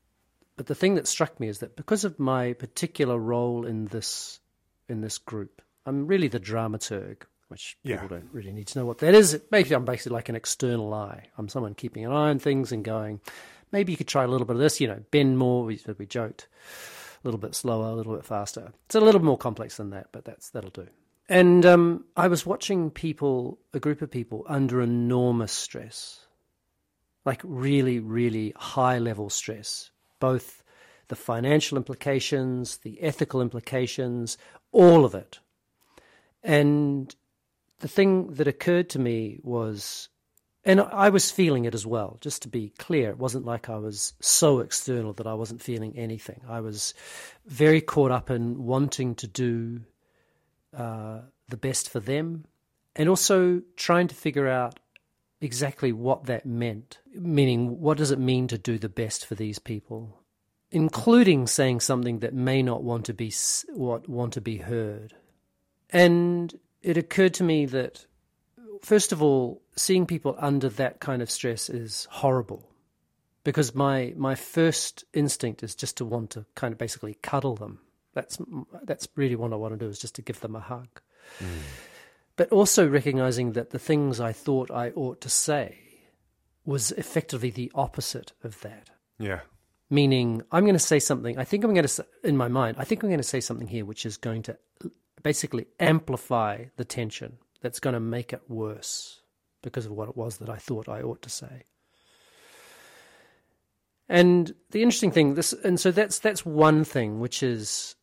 but 0.56 0.66
the 0.66 0.74
thing 0.74 0.96
that 0.96 1.08
struck 1.08 1.40
me 1.40 1.48
is 1.48 1.58
that 1.60 1.76
because 1.76 2.04
of 2.04 2.18
my 2.18 2.52
particular 2.52 3.18
role 3.18 3.64
in 3.64 3.86
this 3.86 4.38
in 4.88 5.00
this 5.00 5.18
group, 5.18 5.62
I'm 5.86 6.06
really 6.06 6.28
the 6.28 6.40
dramaturg, 6.40 7.22
which 7.48 7.78
Yeah. 7.82 7.96
people 7.96 8.18
don't 8.18 8.28
really 8.32 8.52
need 8.52 8.66
to 8.68 8.78
know 8.78 8.84
what 8.86 8.98
that 8.98 9.14
is. 9.14 9.34
It, 9.34 9.50
maybe 9.50 9.74
I'm 9.74 9.84
basically 9.84 10.12
like 10.14 10.28
an 10.28 10.36
external 10.36 10.92
eye. 10.92 11.28
I'm 11.38 11.48
someone 11.48 11.74
keeping 11.74 12.04
an 12.04 12.12
eye 12.12 12.28
on 12.30 12.38
things 12.38 12.70
and 12.70 12.84
going, 12.84 13.20
maybe 13.70 13.92
you 13.92 13.96
could 13.96 14.08
try 14.08 14.24
a 14.24 14.28
little 14.28 14.46
bit 14.46 14.56
of 14.56 14.60
this. 14.60 14.80
You 14.80 14.88
know, 14.88 15.02
bend 15.10 15.38
more. 15.38 15.64
We, 15.64 15.80
we 15.98 16.04
joked 16.04 16.48
a 17.22 17.28
little 17.28 17.40
bit 17.40 17.54
slower, 17.54 17.88
a 17.88 17.94
little 17.94 18.14
bit 18.14 18.24
faster. 18.24 18.72
It's 18.86 18.94
a 18.94 19.00
little 19.00 19.22
more 19.22 19.38
complex 19.38 19.76
than 19.76 19.90
that, 19.90 20.08
but 20.12 20.24
that's 20.24 20.50
that'll 20.50 20.70
do. 20.70 20.88
And 21.28 21.64
um, 21.64 22.04
I 22.16 22.28
was 22.28 22.44
watching 22.44 22.90
people, 22.90 23.58
a 23.72 23.80
group 23.80 24.02
of 24.02 24.10
people, 24.10 24.44
under 24.48 24.82
enormous 24.82 25.52
stress, 25.52 26.26
like 27.24 27.40
really, 27.44 28.00
really 28.00 28.52
high 28.56 28.98
level 28.98 29.30
stress, 29.30 29.90
both 30.18 30.62
the 31.08 31.16
financial 31.16 31.78
implications, 31.78 32.78
the 32.78 33.00
ethical 33.02 33.40
implications, 33.40 34.36
all 34.72 35.04
of 35.04 35.14
it. 35.14 35.38
And 36.42 37.14
the 37.78 37.88
thing 37.88 38.34
that 38.34 38.48
occurred 38.48 38.88
to 38.90 38.98
me 38.98 39.38
was 39.42 40.08
and 40.64 40.80
I 40.80 41.08
was 41.08 41.30
feeling 41.30 41.64
it 41.64 41.74
as 41.74 41.86
well. 41.86 42.18
Just 42.20 42.42
to 42.42 42.48
be 42.48 42.72
clear, 42.78 43.10
it 43.10 43.18
wasn't 43.18 43.44
like 43.44 43.68
I 43.68 43.76
was 43.76 44.12
so 44.20 44.60
external 44.60 45.12
that 45.14 45.26
I 45.26 45.34
wasn't 45.34 45.62
feeling 45.62 45.96
anything. 45.98 46.40
I 46.48 46.60
was 46.60 46.94
very 47.46 47.80
caught 47.80 48.10
up 48.10 48.30
in 48.30 48.64
wanting 48.64 49.14
to 49.16 49.26
do 49.26 49.80
uh, 50.76 51.20
the 51.48 51.56
best 51.56 51.90
for 51.90 52.00
them, 52.00 52.44
and 52.94 53.08
also 53.08 53.62
trying 53.76 54.08
to 54.08 54.14
figure 54.14 54.48
out 54.48 54.78
exactly 55.40 55.92
what 55.92 56.26
that 56.26 56.46
meant. 56.46 56.98
Meaning, 57.14 57.80
what 57.80 57.98
does 57.98 58.10
it 58.10 58.18
mean 58.18 58.46
to 58.48 58.58
do 58.58 58.78
the 58.78 58.88
best 58.88 59.26
for 59.26 59.34
these 59.34 59.58
people? 59.58 60.20
Including 60.70 61.46
saying 61.46 61.80
something 61.80 62.20
that 62.20 62.32
may 62.32 62.62
not 62.62 62.82
want 62.82 63.04
to 63.06 63.12
be 63.12 63.32
want 63.74 64.32
to 64.34 64.40
be 64.40 64.58
heard. 64.58 65.14
And 65.90 66.58
it 66.80 66.96
occurred 66.96 67.34
to 67.34 67.44
me 67.44 67.66
that, 67.66 68.06
first 68.82 69.12
of 69.12 69.22
all, 69.22 69.62
seeing 69.76 70.06
people 70.06 70.36
under 70.38 70.68
that 70.68 71.00
kind 71.00 71.22
of 71.22 71.30
stress 71.30 71.68
is 71.70 72.06
horrible. 72.10 72.68
Because 73.44 73.74
my, 73.74 74.14
my 74.16 74.36
first 74.36 75.04
instinct 75.12 75.64
is 75.64 75.74
just 75.74 75.96
to 75.96 76.04
want 76.04 76.30
to 76.30 76.46
kind 76.54 76.70
of 76.70 76.78
basically 76.78 77.14
cuddle 77.22 77.56
them. 77.56 77.80
That's, 78.14 78.38
that's 78.84 79.08
really 79.16 79.34
what 79.34 79.52
I 79.52 79.56
want 79.56 79.74
to 79.74 79.78
do, 79.84 79.90
is 79.90 79.98
just 79.98 80.14
to 80.14 80.22
give 80.22 80.38
them 80.40 80.54
a 80.54 80.60
hug. 80.60 81.00
Mm 81.40 81.48
but 82.36 82.50
also 82.50 82.88
recognizing 82.88 83.52
that 83.52 83.70
the 83.70 83.78
things 83.78 84.20
I 84.20 84.32
thought 84.32 84.70
I 84.70 84.90
ought 84.90 85.20
to 85.22 85.28
say 85.28 85.78
was 86.64 86.92
effectively 86.92 87.50
the 87.50 87.70
opposite 87.74 88.32
of 88.42 88.60
that. 88.62 88.90
Yeah. 89.18 89.40
Meaning, 89.90 90.42
I'm 90.50 90.64
going 90.64 90.74
to 90.74 90.78
say 90.78 90.98
something, 90.98 91.38
I 91.38 91.44
think 91.44 91.64
I'm 91.64 91.74
going 91.74 91.86
to, 91.86 92.06
in 92.24 92.36
my 92.36 92.48
mind, 92.48 92.76
I 92.78 92.84
think 92.84 93.02
I'm 93.02 93.10
going 93.10 93.20
to 93.20 93.24
say 93.24 93.40
something 93.40 93.66
here 93.66 93.84
which 93.84 94.06
is 94.06 94.16
going 94.16 94.42
to 94.42 94.56
basically 95.22 95.66
amplify 95.78 96.64
the 96.76 96.84
tension, 96.84 97.38
that's 97.62 97.80
going 97.80 97.94
to 97.94 98.00
make 98.00 98.32
it 98.32 98.42
worse 98.48 99.20
because 99.62 99.86
of 99.86 99.92
what 99.92 100.08
it 100.08 100.16
was 100.16 100.38
that 100.38 100.50
I 100.50 100.56
thought 100.56 100.88
I 100.88 101.00
ought 101.00 101.22
to 101.22 101.30
say. 101.30 101.64
And 104.08 104.54
the 104.72 104.82
interesting 104.82 105.12
thing, 105.12 105.34
this, 105.34 105.52
and 105.52 105.80
so 105.80 105.90
that's 105.90 106.18
that's 106.18 106.44
one 106.44 106.84
thing, 106.84 107.20
which 107.20 107.42
is 107.42 107.94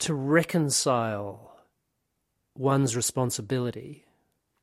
to 0.00 0.14
reconcile 0.14 1.52
one's 2.56 2.96
responsibility 2.96 4.04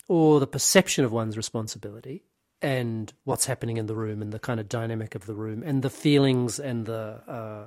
or 0.07 0.39
the 0.39 0.47
perception 0.47 1.05
of 1.05 1.11
one's 1.11 1.37
responsibility 1.37 2.23
and 2.61 3.13
what's 3.23 3.45
happening 3.45 3.77
in 3.77 3.85
the 3.85 3.95
room 3.95 4.21
and 4.21 4.33
the 4.33 4.39
kind 4.39 4.59
of 4.59 4.67
dynamic 4.67 5.15
of 5.15 5.25
the 5.25 5.33
room 5.33 5.63
and 5.63 5.81
the 5.81 5.89
feelings 5.89 6.59
and 6.59 6.85
the 6.85 7.21
uh, 7.27 7.65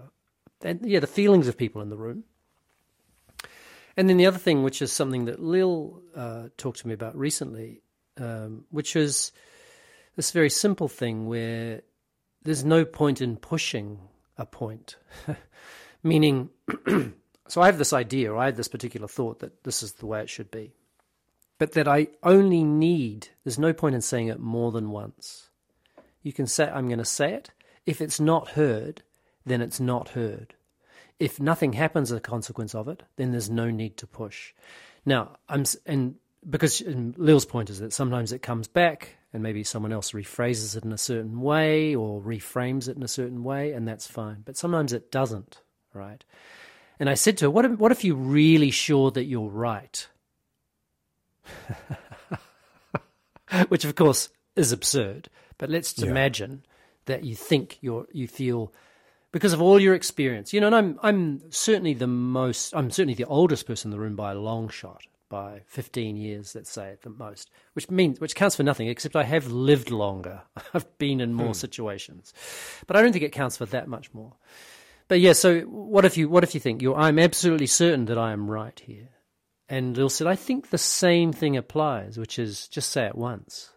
and 0.62 0.84
yeah 0.84 1.00
the 1.00 1.06
feelings 1.06 1.48
of 1.48 1.56
people 1.56 1.80
in 1.80 1.88
the 1.88 1.96
room 1.96 2.24
and 3.96 4.08
then 4.08 4.16
the 4.16 4.26
other 4.26 4.38
thing 4.38 4.62
which 4.62 4.82
is 4.82 4.92
something 4.92 5.26
that 5.26 5.42
lil 5.42 6.00
uh, 6.16 6.48
talked 6.56 6.80
to 6.80 6.88
me 6.88 6.94
about 6.94 7.16
recently 7.16 7.82
um, 8.18 8.64
which 8.70 8.96
is 8.96 9.32
this 10.16 10.30
very 10.30 10.50
simple 10.50 10.88
thing 10.88 11.26
where 11.26 11.80
there's 12.42 12.64
no 12.64 12.84
point 12.84 13.20
in 13.20 13.36
pushing 13.36 13.98
a 14.36 14.46
point 14.46 14.96
meaning 16.02 16.50
So 17.52 17.60
I 17.60 17.66
have 17.66 17.76
this 17.76 17.92
idea, 17.92 18.32
or 18.32 18.38
I 18.38 18.46
had 18.46 18.56
this 18.56 18.68
particular 18.68 19.06
thought 19.06 19.40
that 19.40 19.62
this 19.62 19.82
is 19.82 19.92
the 19.92 20.06
way 20.06 20.22
it 20.22 20.30
should 20.30 20.50
be. 20.50 20.72
But 21.58 21.72
that 21.72 21.86
I 21.86 22.06
only 22.22 22.64
need, 22.64 23.28
there's 23.44 23.58
no 23.58 23.74
point 23.74 23.94
in 23.94 24.00
saying 24.00 24.28
it 24.28 24.40
more 24.40 24.72
than 24.72 24.88
once. 24.88 25.50
You 26.22 26.32
can 26.32 26.46
say, 26.46 26.70
I'm 26.70 26.86
going 26.86 26.98
to 26.98 27.04
say 27.04 27.34
it. 27.34 27.50
If 27.84 28.00
it's 28.00 28.18
not 28.18 28.52
heard, 28.52 29.02
then 29.44 29.60
it's 29.60 29.80
not 29.80 30.08
heard. 30.08 30.54
If 31.22 31.38
nothing 31.38 31.72
happens 31.72 32.10
as 32.10 32.18
a 32.18 32.20
consequence 32.20 32.74
of 32.74 32.88
it, 32.88 33.02
then 33.16 33.30
there's 33.30 33.48
no 33.48 33.70
need 33.70 33.96
to 33.98 34.06
push. 34.06 34.52
Now, 35.06 35.36
I'm, 35.48 35.64
and 35.86 36.16
because 36.48 36.80
and 36.80 37.16
Lil's 37.16 37.44
point 37.44 37.70
is 37.70 37.78
that 37.78 37.92
sometimes 37.92 38.32
it 38.32 38.42
comes 38.42 38.66
back 38.66 39.16
and 39.32 39.42
maybe 39.42 39.62
someone 39.62 39.92
else 39.92 40.12
rephrases 40.12 40.76
it 40.76 40.84
in 40.84 40.92
a 40.92 40.98
certain 40.98 41.40
way 41.40 41.94
or 41.94 42.20
reframes 42.20 42.88
it 42.88 42.96
in 42.96 43.02
a 43.02 43.08
certain 43.08 43.44
way, 43.44 43.72
and 43.72 43.86
that's 43.86 44.06
fine. 44.06 44.42
But 44.44 44.56
sometimes 44.56 44.92
it 44.92 45.12
doesn't, 45.12 45.60
right? 45.94 46.24
And 46.98 47.08
I 47.08 47.14
said 47.14 47.38
to 47.38 47.46
her, 47.46 47.50
What 47.50 47.64
if, 47.64 47.78
what 47.78 47.92
if 47.92 48.04
you're 48.04 48.16
really 48.16 48.70
sure 48.70 49.10
that 49.12 49.24
you're 49.24 49.48
right? 49.48 50.06
Which, 53.68 53.84
of 53.84 53.94
course, 53.94 54.28
is 54.56 54.72
absurd. 54.72 55.28
But 55.58 55.70
let's 55.70 55.98
yeah. 55.98 56.10
imagine 56.10 56.64
that 57.06 57.24
you 57.24 57.36
think 57.36 57.78
you're, 57.80 58.06
you 58.12 58.28
feel, 58.28 58.72
because 59.32 59.52
of 59.54 59.62
all 59.62 59.80
your 59.80 59.94
experience, 59.94 60.52
you 60.52 60.60
know, 60.60 60.66
and 60.68 60.76
I'm, 60.76 60.98
I'm 61.02 61.50
certainly 61.50 61.94
the 61.94 62.06
most, 62.06 62.74
I'm 62.74 62.90
certainly 62.90 63.14
the 63.14 63.24
oldest 63.24 63.66
person 63.66 63.88
in 63.88 63.96
the 63.96 64.00
room 64.00 64.14
by 64.14 64.32
a 64.32 64.38
long 64.38 64.68
shot, 64.68 65.02
by 65.30 65.62
15 65.66 66.16
years, 66.16 66.54
let's 66.54 66.70
say 66.70 66.90
at 66.90 67.02
the 67.02 67.10
most, 67.10 67.50
which 67.72 67.90
means, 67.90 68.20
which 68.20 68.34
counts 68.34 68.56
for 68.56 68.62
nothing, 68.62 68.88
except 68.88 69.16
I 69.16 69.24
have 69.24 69.50
lived 69.50 69.90
longer. 69.90 70.42
I've 70.74 70.98
been 70.98 71.20
in 71.20 71.32
more 71.32 71.48
hmm. 71.48 71.52
situations. 71.54 72.34
But 72.86 72.96
I 72.96 73.02
don't 73.02 73.12
think 73.12 73.24
it 73.24 73.32
counts 73.32 73.56
for 73.56 73.66
that 73.66 73.88
much 73.88 74.12
more. 74.12 74.34
But 75.08 75.20
yeah, 75.20 75.32
so 75.32 75.60
what 75.62 76.04
if 76.04 76.16
you 76.16 76.28
what 76.28 76.44
if 76.44 76.54
you 76.54 76.60
think 76.60 76.80
you're 76.80 76.96
I'm 76.96 77.18
absolutely 77.18 77.66
certain 77.66 78.06
that 78.06 78.16
I 78.16 78.32
am 78.32 78.50
right 78.50 78.78
here? 78.80 79.10
And 79.68 79.96
Lil 79.96 80.08
said, 80.08 80.26
I 80.26 80.36
think 80.36 80.70
the 80.70 80.78
same 80.78 81.32
thing 81.32 81.56
applies, 81.56 82.16
which 82.16 82.38
is 82.38 82.68
just 82.68 82.90
say 82.90 83.06
it 83.06 83.14
once. 83.14 83.70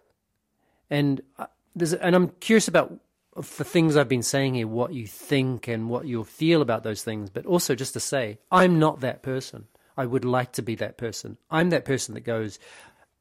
And 0.89 1.21
uh, 1.37 1.47
there's 1.75 1.93
and 1.93 2.15
I'm 2.15 2.29
curious 2.39 2.67
about 2.67 2.99
the 3.35 3.63
things 3.63 3.97
I've 3.97 4.09
been 4.09 4.23
saying 4.23 4.55
here, 4.55 4.67
what 4.67 4.93
you 4.93 5.07
think 5.07 5.67
and 5.67 5.89
what 5.89 6.05
you'll 6.05 6.23
feel 6.23 6.61
about 6.61 6.83
those 6.83 7.03
things, 7.03 7.29
but 7.29 7.45
also 7.45 7.75
just 7.75 7.93
to 7.93 7.99
say, 7.99 8.39
I'm 8.51 8.79
not 8.79 9.01
that 9.01 9.23
person. 9.23 9.65
I 9.97 10.05
would 10.05 10.25
like 10.25 10.53
to 10.53 10.61
be 10.61 10.75
that 10.75 10.97
person. 10.97 11.37
I'm 11.49 11.69
that 11.69 11.85
person 11.85 12.15
that 12.15 12.21
goes 12.21 12.59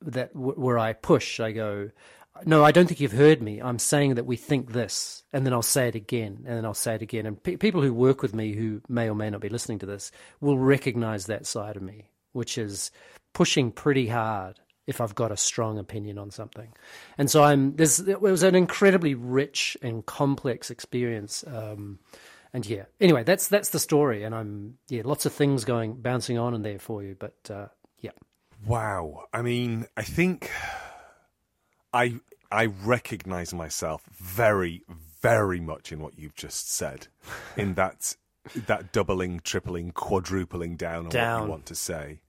that 0.02 0.34
where 0.34 0.78
I 0.78 0.92
push. 0.92 1.40
I 1.40 1.52
go, 1.52 1.90
no, 2.44 2.64
I 2.64 2.72
don't 2.72 2.86
think 2.86 3.00
you've 3.00 3.12
heard 3.12 3.42
me. 3.42 3.60
I'm 3.60 3.78
saying 3.78 4.14
that 4.14 4.26
we 4.26 4.36
think 4.36 4.72
this, 4.72 5.22
and 5.32 5.46
then 5.46 5.52
I'll 5.52 5.62
say 5.62 5.88
it 5.88 5.94
again, 5.94 6.44
and 6.46 6.56
then 6.56 6.64
I'll 6.64 6.74
say 6.74 6.94
it 6.96 7.02
again. 7.02 7.26
And 7.26 7.40
pe- 7.40 7.56
people 7.56 7.80
who 7.80 7.94
work 7.94 8.22
with 8.22 8.34
me 8.34 8.54
who 8.54 8.82
may 8.88 9.08
or 9.08 9.14
may 9.14 9.30
not 9.30 9.40
be 9.40 9.48
listening 9.48 9.78
to 9.80 9.86
this 9.86 10.10
will 10.40 10.58
recognize 10.58 11.26
that 11.26 11.46
side 11.46 11.76
of 11.76 11.82
me, 11.82 12.10
which 12.32 12.58
is 12.58 12.90
pushing 13.32 13.70
pretty 13.70 14.08
hard 14.08 14.60
if 14.86 15.00
I've 15.00 15.14
got 15.14 15.32
a 15.32 15.36
strong 15.36 15.78
opinion 15.78 16.18
on 16.18 16.30
something. 16.30 16.72
And 17.18 17.30
so 17.30 17.42
I'm 17.42 17.76
there's 17.76 18.00
it 18.00 18.20
was 18.20 18.42
an 18.42 18.54
incredibly 18.54 19.14
rich 19.14 19.76
and 19.82 20.04
complex 20.04 20.70
experience. 20.70 21.44
Um, 21.46 21.98
and 22.52 22.64
yeah, 22.64 22.84
anyway, 23.00 23.24
that's 23.24 23.48
that's 23.48 23.70
the 23.70 23.80
story, 23.80 24.22
and 24.22 24.34
I'm 24.34 24.78
yeah, 24.88 25.02
lots 25.04 25.26
of 25.26 25.32
things 25.32 25.64
going 25.64 25.94
bouncing 25.94 26.38
on 26.38 26.54
in 26.54 26.62
there 26.62 26.78
for 26.78 27.02
you, 27.02 27.16
but 27.18 27.34
uh, 27.50 27.66
yeah. 28.00 28.12
Wow, 28.64 29.24
I 29.32 29.42
mean, 29.42 29.86
I 29.96 30.02
think 30.02 30.50
I 31.92 32.20
I 32.52 32.66
recognise 32.66 33.52
myself 33.52 34.04
very 34.12 34.84
very 35.20 35.58
much 35.58 35.90
in 35.90 35.98
what 35.98 36.16
you've 36.16 36.36
just 36.36 36.70
said, 36.70 37.08
in 37.56 37.74
that 37.74 38.14
that 38.54 38.92
doubling, 38.92 39.40
tripling, 39.40 39.90
quadrupling 39.90 40.76
down 40.76 41.06
on 41.06 41.10
down. 41.10 41.40
what 41.40 41.46
you 41.46 41.50
want 41.50 41.66
to 41.66 41.74
say, 41.74 42.20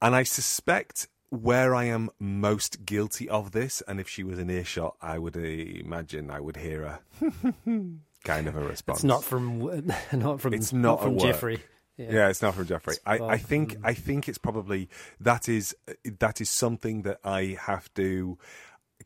and 0.00 0.16
I 0.16 0.22
suspect 0.22 1.08
where 1.30 1.74
I 1.74 1.84
am 1.84 2.10
most 2.18 2.84
guilty 2.84 3.28
of 3.28 3.52
this, 3.52 3.82
and 3.86 4.00
if 4.00 4.08
she 4.08 4.24
was 4.24 4.38
in 4.38 4.50
earshot, 4.50 4.96
I 5.00 5.18
would 5.18 5.36
imagine 5.36 6.30
I 6.30 6.40
would 6.40 6.56
hear 6.56 6.82
a 6.82 7.00
kind 8.24 8.48
of 8.48 8.56
a 8.56 8.60
response. 8.60 8.98
It's 8.98 9.04
not 9.04 9.24
from 9.24 9.58
not 10.12 10.40
from 10.40 10.54
it's 10.54 10.72
not, 10.72 10.82
not 10.82 11.02
from 11.02 11.18
Jeffrey. 11.18 11.62
Yeah. 11.96 12.12
yeah. 12.12 12.28
it's 12.28 12.42
not 12.42 12.54
from 12.54 12.66
Jeffrey. 12.66 12.96
I, 13.06 13.18
I, 13.18 13.36
think 13.36 13.76
I 13.84 13.94
think 13.94 14.28
it's 14.28 14.38
probably 14.38 14.88
that 15.20 15.48
is 15.48 15.74
that 16.18 16.40
is 16.40 16.50
something 16.50 17.02
that 17.02 17.20
I 17.24 17.58
have 17.60 17.92
to 17.94 18.38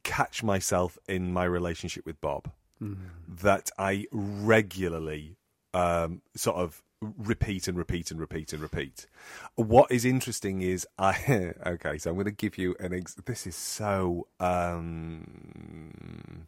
catch 0.03 0.43
myself 0.43 0.99
in 1.09 1.33
my 1.33 1.45
relationship 1.45 2.07
with 2.07 2.21
Bob. 2.21 2.51
Mm. 2.83 2.97
That 3.43 3.71
I 3.79 4.07
regularly 4.11 5.37
um, 5.75 6.23
sort 6.35 6.57
of 6.57 6.83
repeat 7.19 7.69
and 7.69 7.77
repeat 7.77 8.11
and 8.11 8.21
repeat 8.21 8.53
and 8.53 8.63
repeat. 8.63 9.07
What 9.55 9.91
is 9.91 10.05
interesting 10.05 10.63
is 10.63 10.87
I 10.99 11.53
okay, 11.67 11.99
so 11.99 12.11
I'm 12.11 12.17
going 12.17 12.27
to 12.27 12.31
give 12.33 12.59
you 12.59 12.75
an 12.81 12.93
ex- 12.93 13.15
this 13.15 13.47
is 13.47 13.57
so 13.57 14.27
um 14.41 16.47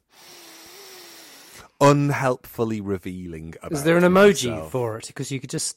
unhelpfully 1.80 2.80
revealing 2.80 3.54
Is 3.70 3.84
there 3.84 3.98
an 3.98 4.04
emoji 4.04 4.50
myself. 4.50 4.72
for 4.72 4.98
it 4.98 5.06
because 5.06 5.30
you 5.30 5.40
could 5.40 5.50
just 5.50 5.76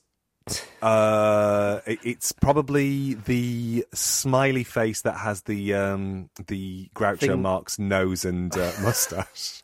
uh, 0.82 1.80
it's 1.86 2.32
probably 2.32 3.16
the 3.16 3.86
smiley 3.94 4.64
face 4.64 5.02
that 5.02 5.18
has 5.18 5.44
the 5.44 5.74
um, 5.74 6.30
the 6.48 6.90
Groucho 6.96 7.20
Thing. 7.20 7.42
Marx 7.42 7.80
nose 7.80 8.26
and 8.26 8.56
uh, 8.56 8.72
mustache, 8.82 9.64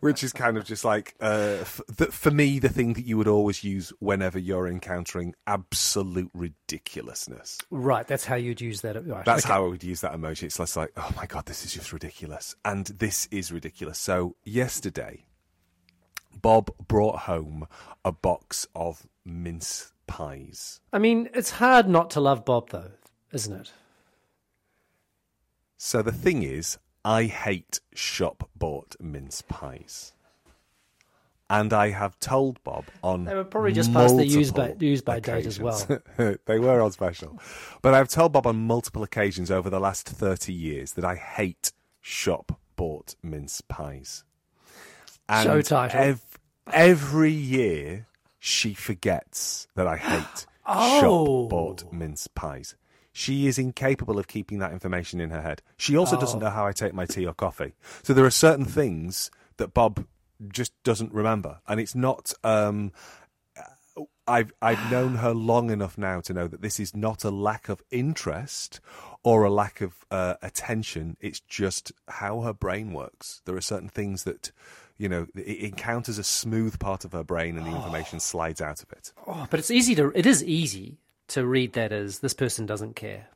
which 0.00 0.22
is 0.24 0.32
kind 0.32 0.56
of 0.56 0.64
just 0.64 0.84
like 0.84 1.14
uh, 1.20 1.58
f- 1.60 1.80
the, 1.96 2.06
for 2.06 2.30
me 2.30 2.58
the 2.58 2.68
thing 2.68 2.94
that 2.94 3.04
you 3.04 3.16
would 3.16 3.28
always 3.28 3.62
use 3.62 3.92
whenever 3.98 4.38
you're 4.38 4.66
encountering 4.66 5.34
absolute 5.46 6.30
ridiculousness. 6.34 7.58
Right, 7.70 8.06
that's 8.06 8.24
how 8.24 8.36
you'd 8.36 8.60
use 8.60 8.80
that. 8.82 9.06
Right. 9.06 9.24
That's 9.24 9.44
okay. 9.44 9.52
how 9.52 9.64
I 9.64 9.68
would 9.68 9.84
use 9.84 10.00
that 10.00 10.12
emoji. 10.12 10.44
It's 10.44 10.58
less 10.58 10.76
like, 10.76 10.92
oh 10.96 11.10
my 11.16 11.26
god, 11.26 11.46
this 11.46 11.64
is 11.64 11.72
just 11.72 11.92
ridiculous, 11.92 12.54
and 12.64 12.86
this 12.86 13.28
is 13.30 13.52
ridiculous. 13.52 13.98
So 13.98 14.36
yesterday. 14.44 15.24
Bob 16.42 16.70
brought 16.86 17.20
home 17.20 17.66
a 18.04 18.12
box 18.12 18.66
of 18.74 19.06
mince 19.24 19.92
pies. 20.06 20.80
I 20.92 20.98
mean, 20.98 21.28
it's 21.34 21.50
hard 21.50 21.88
not 21.88 22.10
to 22.10 22.20
love 22.20 22.44
Bob, 22.44 22.70
though, 22.70 22.92
isn't 23.32 23.54
it? 23.54 23.72
So 25.76 26.02
the 26.02 26.12
thing 26.12 26.42
is, 26.42 26.78
I 27.04 27.24
hate 27.24 27.80
shop 27.94 28.50
bought 28.56 28.96
mince 29.00 29.42
pies. 29.42 30.12
And 31.48 31.72
I 31.72 31.90
have 31.90 32.20
told 32.20 32.62
Bob 32.62 32.84
on 33.02 33.24
They 33.24 33.34
were 33.34 33.42
probably 33.42 33.72
just 33.72 33.92
past 33.92 34.16
the 34.16 34.24
use 34.24 34.52
by, 34.52 34.76
use 34.78 35.02
by 35.02 35.18
date 35.18 35.46
as 35.46 35.58
well. 35.58 35.84
they 36.16 36.58
were 36.60 36.80
on 36.80 36.92
special. 36.92 37.40
But 37.82 37.92
I've 37.92 38.08
told 38.08 38.32
Bob 38.32 38.46
on 38.46 38.68
multiple 38.68 39.02
occasions 39.02 39.50
over 39.50 39.68
the 39.68 39.80
last 39.80 40.08
30 40.08 40.52
years 40.52 40.92
that 40.92 41.04
I 41.04 41.16
hate 41.16 41.72
shop 42.00 42.60
bought 42.76 43.16
mince 43.22 43.62
pies. 43.62 44.22
And 45.28 45.44
Show 45.44 45.62
title. 45.62 46.00
ev- 46.00 46.38
every 46.72 47.32
year 47.32 48.06
she 48.40 48.74
forgets 48.74 49.68
that 49.76 49.86
I 49.86 49.96
hate 49.96 50.46
Oh. 50.66 51.00
shop 51.00 51.50
bought 51.50 51.92
mince 51.92 52.26
pies. 52.26 52.74
She 53.12 53.46
is 53.46 53.58
incapable 53.58 54.18
of 54.18 54.28
keeping 54.28 54.58
that 54.60 54.72
information 54.72 55.20
in 55.20 55.30
her 55.30 55.42
head. 55.42 55.62
She 55.76 55.96
also 55.96 56.16
Oh. 56.16 56.20
doesn't 56.20 56.40
know 56.40 56.50
how 56.50 56.66
I 56.66 56.72
take 56.72 56.94
my 56.94 57.06
tea 57.06 57.26
or 57.26 57.34
coffee. 57.34 57.74
So 58.02 58.12
there 58.14 58.24
are 58.24 58.30
certain 58.30 58.64
things 58.64 59.30
that 59.58 59.74
Bob 59.74 60.06
just 60.52 60.72
doesn't 60.84 61.12
remember, 61.12 61.60
and 61.68 61.78
it's 61.80 61.94
not. 61.94 62.32
Um, 62.42 62.92
I've 64.26 64.52
I've 64.62 64.90
known 64.90 65.16
her 65.16 65.34
long 65.34 65.70
enough 65.70 65.98
now 65.98 66.20
to 66.20 66.32
know 66.32 66.46
that 66.46 66.62
this 66.62 66.78
is 66.78 66.94
not 66.94 67.24
a 67.24 67.30
lack 67.30 67.68
of 67.68 67.82
interest 67.90 68.80
or 69.22 69.44
a 69.44 69.50
lack 69.50 69.80
of 69.80 70.04
uh, 70.10 70.34
attention. 70.42 71.16
It's 71.20 71.40
just 71.40 71.92
how 72.08 72.40
her 72.40 72.52
brain 72.52 72.92
works. 72.92 73.42
There 73.44 73.56
are 73.56 73.60
certain 73.60 73.88
things 73.88 74.24
that 74.24 74.50
you 74.98 75.08
know 75.08 75.26
it 75.34 75.58
encounters 75.60 76.18
a 76.18 76.24
smooth 76.24 76.78
part 76.78 77.04
of 77.04 77.12
her 77.12 77.24
brain, 77.24 77.56
and 77.56 77.66
the 77.66 77.74
information 77.76 78.20
slides 78.20 78.60
out 78.60 78.82
of 78.82 78.92
it. 78.92 79.12
Oh, 79.26 79.46
but 79.50 79.60
it's 79.60 79.70
easy 79.70 79.94
to. 79.96 80.10
It 80.14 80.26
is 80.26 80.42
easy 80.44 80.98
to 81.28 81.46
read 81.46 81.74
that 81.74 81.92
as 81.92 82.18
this 82.20 82.34
person 82.34 82.66
doesn't 82.66 82.96
care. 82.96 83.28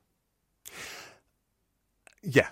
Yeah. 2.22 2.48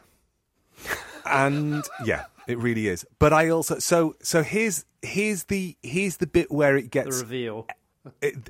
And 1.25 1.85
yeah, 2.05 2.25
it 2.47 2.59
really 2.59 2.89
is. 2.89 3.07
But 3.19 3.33
I 3.33 3.49
also 3.49 3.79
so 3.79 4.17
so 4.23 4.43
here's 4.43 4.85
here's 5.01 5.45
the 5.45 5.77
here's 5.83 6.19
the 6.19 6.27
bit 6.27 6.51
where 6.51 6.77
it 6.77 6.83
The 6.83 6.89
gets 6.89 7.21
reveal. 7.21 7.67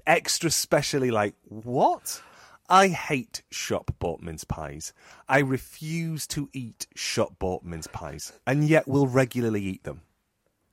extra 0.06 0.50
specially 0.50 1.10
like 1.10 1.34
what? 1.48 2.22
I 2.72 2.88
hate 2.88 3.42
shop 3.50 3.90
bought 3.98 4.22
mince 4.22 4.44
pies. 4.44 4.94
I 5.28 5.40
refuse 5.40 6.26
to 6.28 6.48
eat 6.54 6.86
shop 6.94 7.38
bought 7.38 7.64
mince 7.64 7.86
pies, 7.86 8.32
and 8.46 8.66
yet 8.66 8.88
will 8.88 9.06
regularly 9.06 9.60
eat 9.60 9.84
them. 9.84 10.00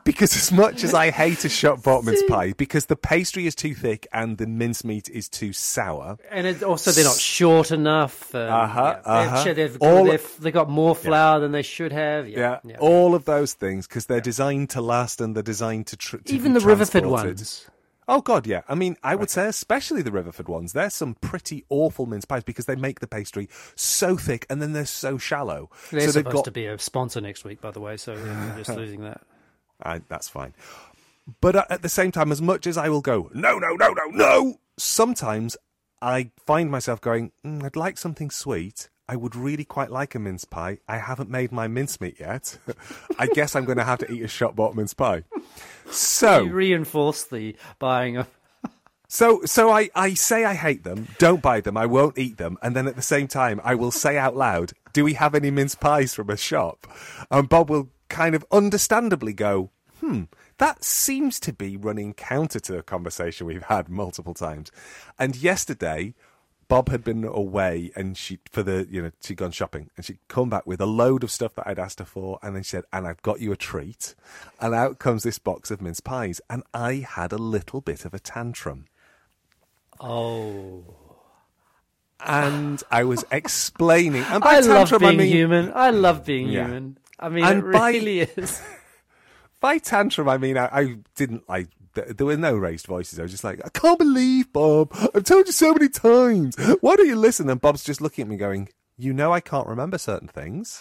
Because 0.09 0.35
as 0.39 0.51
much 0.51 0.85
as 0.85 0.95
I 0.95 1.11
hate 1.11 1.45
a 1.45 1.51
shop 1.51 1.83
bought 1.83 2.03
mince 2.03 2.23
pie, 2.23 2.55
because 2.57 2.87
the 2.87 2.97
pastry 2.97 3.47
is 3.47 3.55
too 3.55 3.75
thick 3.75 4.07
and 4.11 4.39
the 4.39 4.47
mincemeat 4.47 5.11
is 5.11 5.29
too 5.29 5.53
sour, 5.53 6.17
And 6.31 6.47
it, 6.47 6.63
also, 6.63 6.93
they're 6.93 7.05
not 7.05 7.19
short 7.19 7.71
enough. 7.73 8.35
Um, 8.35 8.41
Uh-huh, 8.51 8.81
yeah. 8.83 8.95
They've- 8.95 9.05
uh-huh. 9.07 9.53
They've, 9.53 9.77
All- 9.83 10.05
they've, 10.07 10.37
they've 10.41 10.53
got 10.55 10.71
more 10.71 10.95
flour 10.95 11.41
than 11.41 11.53
they 11.53 11.61
should 11.61 11.93
have. 11.93 12.27
Yeah, 12.27 12.61
Yeah, 12.65 12.77
all 12.79 13.15
of 13.15 13.27
those 13.27 13.53
things 13.53 13.87
because 13.87 14.07
they're 14.07 14.23
designed 14.23 14.71
to 14.71 14.81
last 14.81 15.21
and 15.21 15.37
they're 15.37 15.43
designed 15.43 15.89
to, 15.89 15.97
tr- 15.99 16.17
to 16.17 16.33
Even 16.35 16.55
be 16.55 16.61
the 16.61 16.65
Riverford 16.67 17.05
ones. 17.05 17.67
Oh 18.11 18.23
God, 18.23 18.47
yeah. 18.47 18.63
I 18.67 18.75
mean, 18.75 18.97
I 19.03 19.15
would 19.15 19.29
say 19.29 19.47
especially 19.47 20.01
the 20.01 20.11
Riverford 20.11 20.49
ones. 20.49 20.73
They're 20.73 20.89
some 20.89 21.17
pretty 21.17 21.67
awful 21.69 22.07
mince 22.07 22.25
pies 22.25 22.45
because 22.45 22.65
they 22.65 22.77
make 22.77 23.01
the 23.01 23.07
pastry 23.07 23.51
so 23.77 24.17
thick 24.17 24.47
and 24.49 24.63
then 24.63 24.73
they're 24.73 24.87
so 24.87 25.19
shallow. 25.19 25.69
They're 25.91 26.01
so 26.01 26.07
they've 26.07 26.13
supposed 26.15 26.35
got 26.37 26.45
to 26.47 26.51
be 26.51 26.65
a 26.65 26.79
sponsor 26.79 27.21
next 27.21 27.45
week, 27.45 27.61
by 27.61 27.73
the 27.73 27.81
way. 27.81 27.99
So 27.99 28.15
yeah, 28.15 28.53
we're 28.57 28.65
just 28.65 28.71
losing 28.79 29.03
that. 29.03 29.21
I, 29.83 30.03
that's 30.09 30.29
fine. 30.29 30.55
But 31.41 31.71
at 31.71 31.83
the 31.83 31.89
same 31.89 32.11
time, 32.11 32.33
as 32.33 32.41
much 32.41 32.67
as 32.67 32.79
I 32.79 32.89
will 32.89 33.03
go, 33.03 33.31
no, 33.35 33.59
no, 33.59 33.75
no, 33.75 33.93
no, 33.93 34.05
no, 34.07 34.61
sometimes 34.79 35.57
I 36.01 36.31
find 36.47 36.71
myself 36.71 37.01
going, 37.01 37.33
mm, 37.45 37.63
I'd 37.63 37.77
like 37.77 37.99
something 37.99 38.31
sweet. 38.31 38.89
I 39.11 39.17
would 39.17 39.35
really 39.35 39.65
quite 39.65 39.91
like 39.91 40.15
a 40.15 40.19
mince 40.19 40.45
pie. 40.45 40.79
I 40.87 40.99
haven't 40.99 41.31
made 41.31 41.51
my 41.51 41.67
mincemeat 41.67 42.21
yet. 42.21 42.59
I 43.19 43.27
guess 43.27 43.57
I'm 43.57 43.65
going 43.65 43.79
to 43.79 43.85
have 43.85 44.01
to 44.01 44.13
eat 44.13 44.23
a 44.23 44.29
shop 44.29 44.55
bought 44.55 44.75
mince 44.75 44.95
pie. 44.95 45.25
So, 45.91 46.45
You 46.45 46.53
reinforce 46.53 47.25
the 47.25 47.57
buying 47.79 48.19
of. 48.19 48.29
so, 49.09 49.43
so 49.45 49.71
I, 49.71 49.89
I 49.95 50.15
say 50.15 50.45
I 50.45 50.55
hate 50.55 50.85
them, 50.85 51.09
don't 51.19 51.41
buy 51.41 51.61
them, 51.63 51.77
I 51.77 51.87
won't 51.87 52.19
eat 52.19 52.37
them, 52.37 52.59
and 52.63 52.77
then 52.77 52.87
at 52.87 52.97
the 52.97 53.03
same 53.03 53.29
time, 53.29 53.61
I 53.65 53.75
will 53.75 53.91
say 53.91 54.19
out 54.19 54.37
loud, 54.37 54.73
"Do 54.93 55.05
we 55.05 55.15
have 55.15 55.35
any 55.35 55.51
mince 55.51 55.75
pies 55.75 56.13
from 56.13 56.29
a 56.29 56.37
shop?" 56.37 56.87
And 57.31 57.49
Bob 57.49 57.71
will 57.71 57.89
kind 58.09 58.35
of 58.35 58.45
understandably 58.51 59.33
go, 59.33 59.71
"Hmm, 60.01 60.25
that 60.59 60.85
seems 60.85 61.39
to 61.41 61.53
be 61.53 61.77
running 61.77 62.15
counter 62.15 62.61
to 62.61 62.79
a 62.79 62.83
conversation 62.83 63.47
we've 63.47 63.63
had 63.65 63.89
multiple 63.89 64.35
times." 64.35 64.71
And 65.19 65.37
yesterday, 65.37 66.15
Bob 66.69 66.91
had 66.91 67.03
been 67.03 67.25
away, 67.25 67.91
and 67.97 68.17
she 68.17 68.39
for 68.53 68.63
the 68.63 68.87
you 68.91 69.01
know 69.03 69.11
she'd 69.23 69.39
gone 69.39 69.53
shopping, 69.53 69.91
and 69.97 70.05
she'd 70.05 70.19
come 70.29 70.51
back 70.51 70.67
with 70.67 70.81
a 70.81 70.87
load 70.87 71.25
of 71.25 71.31
stuff 71.31 71.55
that 71.55 71.67
I'd 71.67 71.79
asked 71.79 71.99
her 71.99 72.05
for, 72.05 72.39
and 72.43 72.55
then 72.55 72.63
she 72.63 72.71
said, 72.71 72.85
"And 72.93 73.07
I've 73.07 73.23
got 73.23 73.41
you 73.41 73.53
a 73.53 73.57
treat," 73.57 74.15
and 74.61 74.75
out 74.75 74.99
comes 74.99 75.23
this 75.23 75.39
box 75.39 75.71
of 75.71 75.81
mince 75.81 76.01
pies, 76.01 76.41
and 76.51 76.63
I 76.75 76.97
had 76.97 77.33
a 77.33 77.39
little 77.39 77.81
bit 77.81 78.05
of 78.05 78.13
a 78.13 78.19
tantrum. 78.19 78.85
Oh, 80.01 80.85
and 82.21 82.83
I 82.91 83.05
was 83.05 83.25
explaining. 83.31 84.23
And 84.25 84.43
by 84.43 84.57
I 84.57 84.61
love 84.61 84.91
tantrum, 84.91 85.01
being 85.01 85.13
I 85.15 85.17
mean, 85.25 85.33
human. 85.33 85.73
I 85.75 85.91
love 85.91 86.25
being 86.25 86.49
Yeah. 86.49 86.67
human. 86.67 86.99
I 87.19 87.29
mean, 87.29 87.45
And 87.45 87.59
it 87.59 87.73
by- 87.73 87.91
really 87.91 88.21
is. 88.21 88.63
By 89.61 89.79
tantrum, 89.79 90.29
I 90.29 90.39
mean 90.39 90.57
I, 90.57 90.67
I 90.73 90.97
didn't 91.17 91.49
like. 91.49 91.67
There 91.95 92.27
were 92.27 92.37
no 92.37 92.55
raised 92.55 92.87
voices. 92.87 93.19
I 93.19 93.23
was 93.23 93.33
just 93.33 93.43
like, 93.43 93.61
I 93.65 93.71
can't 93.71 93.99
believe, 93.99 94.53
Bob. 94.53 94.93
I've 95.13 95.25
told 95.25 95.47
you 95.47 95.53
so 95.53 95.73
many 95.73 95.89
times. 95.89 96.55
Why 96.81 96.95
don't 96.95 97.09
you 97.09 97.17
listen? 97.17 97.51
And 97.51 97.61
Bob's 97.61 97.83
just 97.83 98.01
looking 98.01 98.23
at 98.23 98.29
me, 98.29 98.37
going, 98.37 98.69
"You 98.97 99.13
know, 99.13 99.33
I 99.33 99.41
can't 99.41 99.67
remember 99.67 99.99
certain 99.99 100.29
things." 100.29 100.81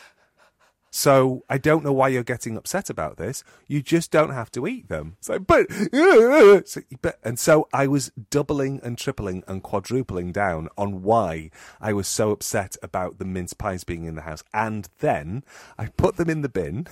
So 0.89 1.43
I 1.49 1.57
don't 1.57 1.83
know 1.83 1.91
why 1.93 2.09
you're 2.09 2.23
getting 2.23 2.57
upset 2.57 2.89
about 2.89 3.17
this. 3.17 3.43
You 3.67 3.81
just 3.81 4.11
don't 4.11 4.31
have 4.31 4.51
to 4.51 4.67
eat 4.67 4.89
them. 4.89 5.15
It's 5.19 5.29
like, 5.29 5.45
but, 5.45 5.69
uh, 5.71 6.61
so, 6.65 6.81
but, 7.01 7.19
and 7.23 7.37
so 7.37 7.67
I 7.73 7.87
was 7.87 8.11
doubling 8.29 8.79
and 8.83 8.97
tripling 8.97 9.43
and 9.47 9.61
quadrupling 9.61 10.31
down 10.31 10.69
on 10.77 11.03
why 11.03 11.51
I 11.81 11.93
was 11.93 12.07
so 12.07 12.31
upset 12.31 12.77
about 12.81 13.19
the 13.19 13.25
mince 13.25 13.53
pies 13.53 13.83
being 13.83 14.05
in 14.05 14.15
the 14.15 14.21
house. 14.21 14.43
And 14.53 14.89
then 14.99 15.43
I 15.77 15.87
put 15.87 16.17
them 16.17 16.29
in 16.29 16.41
the 16.41 16.49
bin. 16.49 16.87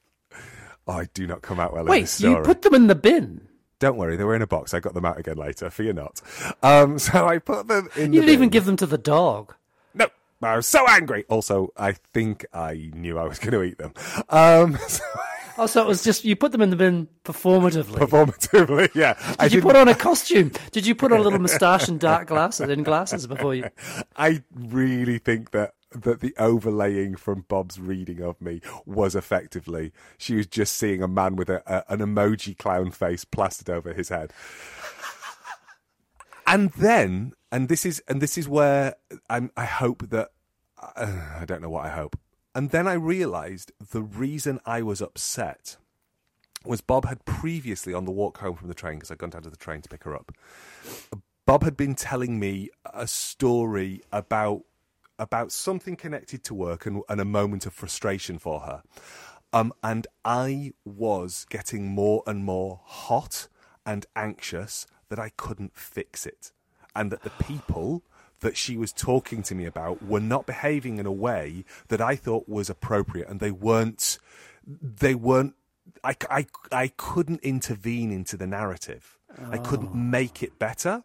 oh, 0.86 0.92
I 0.92 1.08
do 1.14 1.26
not 1.26 1.42
come 1.42 1.58
out 1.58 1.72
well 1.72 1.82
in 1.82 1.88
Wait, 1.88 2.02
this 2.02 2.12
story. 2.12 2.34
you 2.34 2.42
put 2.42 2.62
them 2.62 2.74
in 2.74 2.86
the 2.86 2.94
bin. 2.94 3.48
Don't 3.78 3.98
worry, 3.98 4.16
they 4.16 4.24
were 4.24 4.34
in 4.34 4.42
a 4.42 4.46
box. 4.46 4.72
I 4.72 4.80
got 4.80 4.94
them 4.94 5.04
out 5.04 5.18
again 5.18 5.36
later. 5.36 5.68
Fear 5.68 5.94
not. 5.94 6.22
Um, 6.62 6.98
so 7.00 7.26
I 7.26 7.38
put 7.38 7.68
them 7.68 7.88
in. 7.96 8.12
You 8.12 8.20
the 8.20 8.26
didn't 8.26 8.34
even 8.34 8.48
give 8.48 8.64
them 8.64 8.76
to 8.76 8.86
the 8.86 8.98
dog. 8.98 9.54
I 10.42 10.56
was 10.56 10.66
so 10.66 10.86
angry. 10.88 11.24
Also, 11.28 11.68
I 11.76 11.92
think 11.92 12.44
I 12.52 12.90
knew 12.94 13.18
I 13.18 13.24
was 13.24 13.38
going 13.40 13.52
to 13.52 13.62
eat 13.62 13.78
them. 13.78 13.94
Um, 14.28 14.76
so 14.88 15.02
Oh, 15.58 15.64
so 15.64 15.80
it 15.80 15.86
was 15.88 16.04
just 16.04 16.22
you 16.26 16.36
put 16.36 16.52
them 16.52 16.60
in 16.60 16.68
the 16.68 16.76
bin 16.76 17.08
performatively. 17.24 17.96
performatively, 17.96 18.90
yeah. 18.94 19.14
I 19.38 19.44
Did 19.44 19.54
you 19.54 19.60
didn't- 19.62 19.70
put 19.72 19.76
on 19.76 19.88
a 19.88 19.94
costume? 19.94 20.52
Did 20.70 20.86
you 20.86 20.94
put 20.94 21.12
on 21.12 21.18
a 21.20 21.22
little 21.22 21.38
moustache 21.38 21.88
and 21.88 21.98
dark 21.98 22.28
glasses 22.28 22.68
and 22.68 22.84
glasses 22.84 23.26
before 23.26 23.54
you? 23.54 23.64
I 24.16 24.42
really 24.54 25.16
think 25.18 25.52
that 25.52 25.72
that 25.92 26.20
the 26.20 26.34
overlaying 26.36 27.16
from 27.16 27.46
Bob's 27.48 27.80
reading 27.80 28.20
of 28.20 28.38
me 28.38 28.60
was 28.84 29.14
effectively 29.16 29.92
she 30.18 30.34
was 30.34 30.46
just 30.46 30.74
seeing 30.76 31.02
a 31.02 31.08
man 31.08 31.36
with 31.36 31.48
a, 31.48 31.62
a, 31.66 31.90
an 31.90 32.00
emoji 32.00 32.58
clown 32.58 32.90
face 32.90 33.24
plastered 33.24 33.70
over 33.70 33.94
his 33.94 34.10
head. 34.10 34.34
And 36.46 36.70
then, 36.72 37.32
and 37.56 37.70
this 37.70 37.86
is 37.86 38.02
and 38.06 38.20
this 38.20 38.36
is 38.36 38.46
where 38.46 38.96
I'm, 39.30 39.50
I 39.56 39.64
hope 39.64 40.10
that 40.10 40.28
uh, 40.78 41.38
I 41.40 41.46
don't 41.46 41.62
know 41.62 41.70
what 41.70 41.86
I 41.86 41.88
hope. 41.88 42.18
And 42.54 42.68
then 42.68 42.86
I 42.86 42.92
realised 42.92 43.72
the 43.92 44.02
reason 44.02 44.60
I 44.66 44.82
was 44.82 45.00
upset 45.00 45.78
was 46.66 46.82
Bob 46.82 47.06
had 47.06 47.24
previously 47.24 47.94
on 47.94 48.04
the 48.04 48.10
walk 48.10 48.38
home 48.38 48.56
from 48.56 48.68
the 48.68 48.74
train 48.74 48.96
because 48.96 49.10
I'd 49.10 49.16
gone 49.16 49.30
down 49.30 49.40
to 49.40 49.48
the 49.48 49.56
train 49.56 49.80
to 49.80 49.88
pick 49.88 50.04
her 50.04 50.14
up. 50.14 50.32
Bob 51.46 51.62
had 51.62 51.78
been 51.78 51.94
telling 51.94 52.38
me 52.38 52.68
a 52.92 53.06
story 53.06 54.02
about 54.12 54.64
about 55.18 55.50
something 55.50 55.96
connected 55.96 56.44
to 56.44 56.54
work 56.54 56.84
and, 56.84 57.02
and 57.08 57.22
a 57.22 57.24
moment 57.24 57.64
of 57.64 57.72
frustration 57.72 58.38
for 58.38 58.60
her. 58.60 58.82
Um, 59.54 59.72
and 59.82 60.06
I 60.26 60.74
was 60.84 61.46
getting 61.48 61.88
more 61.88 62.22
and 62.26 62.44
more 62.44 62.80
hot 62.84 63.48
and 63.86 64.04
anxious 64.14 64.86
that 65.08 65.18
I 65.18 65.30
couldn't 65.38 65.74
fix 65.74 66.26
it. 66.26 66.52
And 66.96 67.12
that 67.12 67.22
the 67.22 67.30
people 67.30 68.02
that 68.40 68.56
she 68.56 68.76
was 68.76 68.92
talking 68.92 69.42
to 69.44 69.54
me 69.54 69.64
about 69.64 70.02
were 70.02 70.20
not 70.20 70.46
behaving 70.46 70.98
in 70.98 71.06
a 71.06 71.12
way 71.12 71.64
that 71.88 72.00
I 72.00 72.16
thought 72.16 72.48
was 72.48 72.68
appropriate 72.68 73.28
and 73.28 73.40
they 73.40 73.50
weren't 73.50 74.18
they 74.66 75.14
weren't 75.14 75.54
I, 76.02 76.16
I, 76.30 76.46
I 76.72 76.88
couldn't 76.96 77.40
intervene 77.40 78.10
into 78.10 78.36
the 78.36 78.46
narrative 78.46 79.15
I 79.50 79.58
couldn't 79.58 79.94
make 79.94 80.42
it 80.42 80.58
better. 80.58 81.04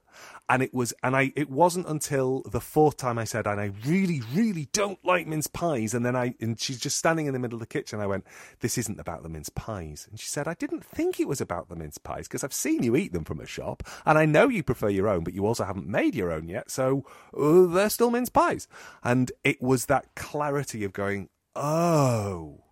And 0.49 0.61
it 0.61 0.73
was, 0.73 0.93
and 1.01 1.15
I, 1.15 1.31
it 1.37 1.49
wasn't 1.49 1.87
until 1.87 2.41
the 2.41 2.59
fourth 2.59 2.97
time 2.97 3.17
I 3.17 3.23
said, 3.23 3.47
and 3.47 3.59
I 3.59 3.71
really, 3.85 4.21
really 4.33 4.67
don't 4.73 4.99
like 5.05 5.25
mince 5.25 5.47
pies. 5.47 5.93
And 5.93 6.05
then 6.05 6.15
I, 6.15 6.35
and 6.41 6.59
she's 6.59 6.79
just 6.79 6.97
standing 6.97 7.25
in 7.25 7.33
the 7.33 7.39
middle 7.39 7.55
of 7.55 7.61
the 7.61 7.65
kitchen. 7.65 8.01
I 8.01 8.07
went, 8.07 8.25
this 8.59 8.77
isn't 8.77 8.99
about 8.99 9.23
the 9.23 9.29
mince 9.29 9.47
pies. 9.49 10.07
And 10.09 10.19
she 10.19 10.27
said, 10.27 10.49
I 10.49 10.53
didn't 10.55 10.83
think 10.83 11.19
it 11.19 11.27
was 11.27 11.39
about 11.39 11.69
the 11.69 11.75
mince 11.75 11.97
pies 11.97 12.27
because 12.27 12.43
I've 12.43 12.53
seen 12.53 12.83
you 12.83 12.97
eat 12.97 13.13
them 13.13 13.23
from 13.23 13.39
a 13.39 13.45
shop 13.45 13.83
and 14.05 14.17
I 14.17 14.25
know 14.25 14.49
you 14.49 14.61
prefer 14.61 14.89
your 14.89 15.07
own, 15.07 15.23
but 15.23 15.33
you 15.33 15.45
also 15.45 15.63
haven't 15.63 15.87
made 15.87 16.15
your 16.15 16.33
own 16.33 16.49
yet. 16.49 16.69
So 16.69 17.05
uh, 17.37 17.67
they're 17.67 17.89
still 17.89 18.11
mince 18.11 18.29
pies. 18.29 18.67
And 19.03 19.31
it 19.45 19.61
was 19.61 19.85
that 19.85 20.15
clarity 20.15 20.83
of 20.83 20.91
going, 20.91 21.29
oh, 21.55 22.65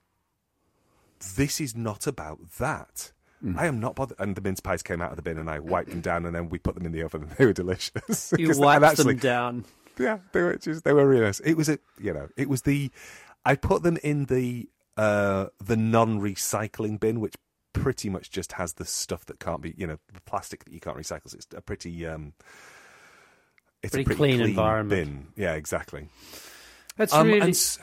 this 1.35 1.61
is 1.61 1.75
not 1.75 2.07
about 2.07 2.39
that. 2.59 3.13
Mm. 3.43 3.57
I 3.57 3.67
am 3.67 3.79
not 3.79 3.95
bothered. 3.95 4.19
And 4.19 4.35
the 4.35 4.41
mince 4.41 4.59
pies 4.59 4.83
came 4.83 5.01
out 5.01 5.11
of 5.11 5.15
the 5.15 5.21
bin, 5.21 5.37
and 5.37 5.49
I 5.49 5.59
wiped 5.59 5.89
them 5.89 6.01
down, 6.01 6.25
and 6.25 6.35
then 6.35 6.49
we 6.49 6.59
put 6.59 6.75
them 6.75 6.85
in 6.85 6.91
the 6.91 7.03
oven, 7.03 7.23
and 7.23 7.31
they 7.37 7.45
were 7.45 7.53
delicious. 7.53 8.33
You 8.37 8.51
wiped 8.57 8.83
actually, 8.83 9.15
them 9.15 9.21
down. 9.21 9.65
Yeah, 9.97 10.19
they 10.31 10.41
were 10.41 10.55
just 10.55 10.83
they 10.83 10.93
were 10.93 11.07
really 11.07 11.25
nice. 11.25 11.39
It 11.41 11.55
was 11.55 11.69
a 11.69 11.79
you 11.99 12.13
know 12.13 12.29
it 12.37 12.49
was 12.49 12.63
the 12.63 12.91
I 13.45 13.55
put 13.55 13.83
them 13.83 13.97
in 14.03 14.25
the 14.25 14.69
uh 14.97 15.47
the 15.63 15.75
non-recycling 15.75 16.99
bin, 16.99 17.19
which 17.19 17.35
pretty 17.73 18.09
much 18.09 18.31
just 18.31 18.53
has 18.53 18.73
the 18.73 18.85
stuff 18.85 19.25
that 19.25 19.39
can't 19.39 19.61
be 19.61 19.73
you 19.77 19.85
know 19.85 19.97
the 20.13 20.21
plastic 20.21 20.63
that 20.65 20.73
you 20.73 20.79
can't 20.79 20.97
recycle. 20.97 21.29
So 21.29 21.37
it's 21.37 21.47
a 21.55 21.61
pretty 21.61 22.05
um 22.05 22.33
it's 23.83 23.91
pretty 23.91 24.03
a 24.03 24.05
pretty 24.05 24.17
clean, 24.17 24.37
clean 24.37 24.49
environment. 24.49 25.35
Bin. 25.35 25.43
Yeah, 25.43 25.53
exactly. 25.53 26.07
That's 26.97 27.13
um, 27.13 27.27
really. 27.27 27.39
And, 27.41 27.77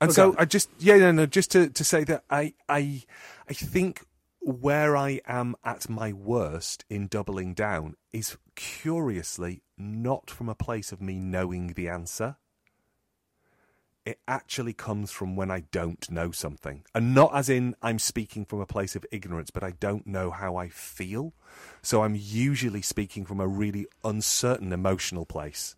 and 0.00 0.12
so 0.12 0.34
I 0.38 0.44
just 0.44 0.70
yeah 0.78 0.96
no 0.96 1.12
no 1.12 1.26
just 1.26 1.50
to 1.52 1.68
to 1.70 1.84
say 1.84 2.04
that 2.04 2.24
I 2.30 2.54
I 2.68 3.02
I 3.48 3.52
think 3.52 4.02
where 4.40 4.96
I 4.96 5.20
am 5.26 5.54
at 5.64 5.88
my 5.88 6.12
worst 6.12 6.84
in 6.88 7.06
doubling 7.06 7.54
down 7.54 7.94
is 8.12 8.38
curiously 8.56 9.62
not 9.76 10.30
from 10.30 10.48
a 10.48 10.54
place 10.54 10.92
of 10.92 11.00
me 11.00 11.18
knowing 11.18 11.68
the 11.74 11.88
answer. 11.88 12.36
It 14.06 14.18
actually 14.26 14.72
comes 14.72 15.10
from 15.10 15.36
when 15.36 15.50
I 15.50 15.64
don't 15.72 16.10
know 16.10 16.30
something. 16.30 16.84
And 16.94 17.14
not 17.14 17.34
as 17.34 17.50
in 17.50 17.76
I'm 17.82 17.98
speaking 17.98 18.46
from 18.46 18.60
a 18.60 18.66
place 18.66 18.96
of 18.96 19.04
ignorance, 19.12 19.50
but 19.50 19.62
I 19.62 19.72
don't 19.72 20.06
know 20.06 20.30
how 20.30 20.56
I 20.56 20.68
feel. 20.68 21.34
So 21.82 22.02
I'm 22.02 22.16
usually 22.18 22.82
speaking 22.82 23.26
from 23.26 23.40
a 23.40 23.46
really 23.46 23.86
uncertain 24.02 24.72
emotional 24.72 25.26
place. 25.26 25.76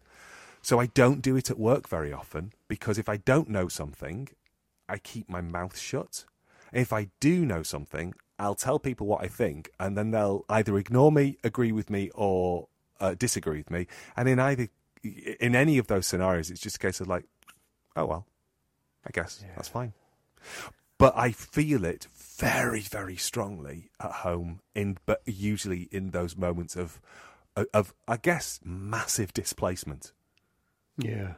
So 0.62 0.79
I 0.79 0.87
don't 0.87 1.20
do 1.20 1.37
it 1.37 1.51
at 1.51 1.59
work 1.59 1.88
very 1.88 2.12
often 2.12 2.53
because 2.68 2.96
if 2.96 3.09
I 3.09 3.16
don't 3.16 3.48
know 3.48 3.66
something, 3.66 4.29
I 4.88 4.98
keep 4.98 5.29
my 5.29 5.40
mouth 5.40 5.77
shut. 5.77 6.25
If 6.72 6.92
I 6.92 7.09
do 7.18 7.44
know 7.44 7.64
something, 7.64 8.14
I'll 8.43 8.57
tell 8.57 8.81
people 8.81 9.07
what 9.07 9.23
I 9.23 9.29
think, 9.29 9.71
and 9.79 9.97
then 9.97 10.11
they'll 10.11 10.45
either 10.49 10.77
ignore 10.77 11.13
me, 11.13 11.39
agree 11.45 11.71
with 11.71 11.89
me, 11.89 12.11
or 12.13 12.67
uh, 13.01 13.15
disagree 13.15 13.59
with 13.59 13.71
me. 13.71 13.87
And 14.17 14.29
in 14.29 14.41
either 14.41 14.69
in 15.05 15.55
any 15.55 15.79
of 15.79 15.87
those 15.87 16.09
scenarios, 16.09 16.51
it's 16.51 16.61
just 16.61 16.77
a 16.77 16.79
case 16.81 17.01
of 17.01 17.07
like, 17.07 17.25
oh 17.95 18.05
well, 18.05 18.27
I 19.07 19.11
guess 19.13 19.41
yeah. 19.43 19.53
that's 19.55 19.69
fine. 19.69 19.93
But 20.99 21.17
I 21.17 21.31
feel 21.31 21.85
it 21.85 22.09
very, 22.17 22.81
very 22.81 23.17
strongly 23.17 23.91
at 24.01 24.11
home. 24.11 24.61
In 24.75 24.99
but 25.07 25.23
usually 25.25 25.89
in 25.93 26.11
those 26.11 26.37
moments 26.37 26.75
of 26.75 27.01
of 27.73 27.95
I 28.09 28.17
guess 28.17 28.59
massive 28.65 29.33
displacement. 29.33 30.11
Yeah, 30.99 31.35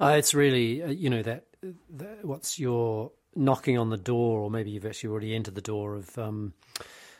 uh, 0.00 0.14
it's 0.16 0.32
really 0.32 0.82
uh, 0.82 0.88
you 0.88 1.10
know 1.10 1.22
that, 1.22 1.44
that 1.90 2.24
what's 2.24 2.58
your 2.58 3.12
knocking 3.38 3.78
on 3.78 3.90
the 3.90 3.96
door, 3.96 4.40
or 4.40 4.50
maybe 4.50 4.70
you've 4.70 4.86
actually 4.86 5.10
already 5.10 5.34
entered 5.34 5.54
the 5.54 5.60
door 5.60 5.94
of 5.94 6.18
um, 6.18 6.52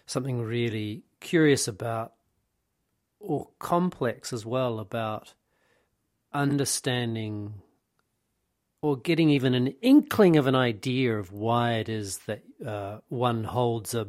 something 0.07 0.43
really 0.43 1.05
curious 1.21 1.69
about, 1.69 2.13
or 3.21 3.49
complex 3.59 4.33
as 4.33 4.45
well, 4.45 4.79
about 4.81 5.35
understanding 6.33 7.55
or 8.83 8.97
getting 8.97 9.31
even 9.31 9.55
an 9.55 9.69
inkling 9.83 10.37
of 10.37 10.47
an 10.47 10.55
idea 10.55 11.17
of 11.19 11.33
why 11.33 11.75
it 11.75 11.89
is 11.89 12.19
that 12.19 12.43
uh, 12.65 12.99
one 13.09 13.45
holds 13.45 13.95
a 13.95 14.07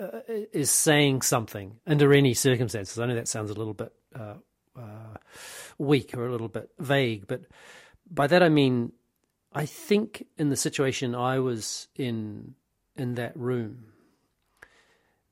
uh, 0.00 0.20
is 0.52 0.70
saying 0.70 1.22
something 1.22 1.78
under 1.86 2.12
any 2.12 2.34
circumstances. 2.34 2.98
I 2.98 3.06
know 3.06 3.14
that 3.14 3.28
sounds 3.28 3.50
a 3.50 3.54
little 3.54 3.74
bit 3.74 3.92
uh, 4.14 4.34
uh 4.76 5.16
weak 5.78 6.14
or 6.16 6.26
a 6.26 6.30
little 6.30 6.48
bit 6.48 6.70
vague, 6.78 7.26
but 7.26 7.42
by 8.10 8.26
that 8.26 8.42
I 8.42 8.48
mean 8.48 8.92
I 9.56 9.64
think 9.64 10.26
in 10.36 10.50
the 10.50 10.56
situation 10.56 11.14
I 11.14 11.38
was 11.38 11.88
in 11.96 12.56
in 12.94 13.14
that 13.14 13.34
room, 13.34 13.86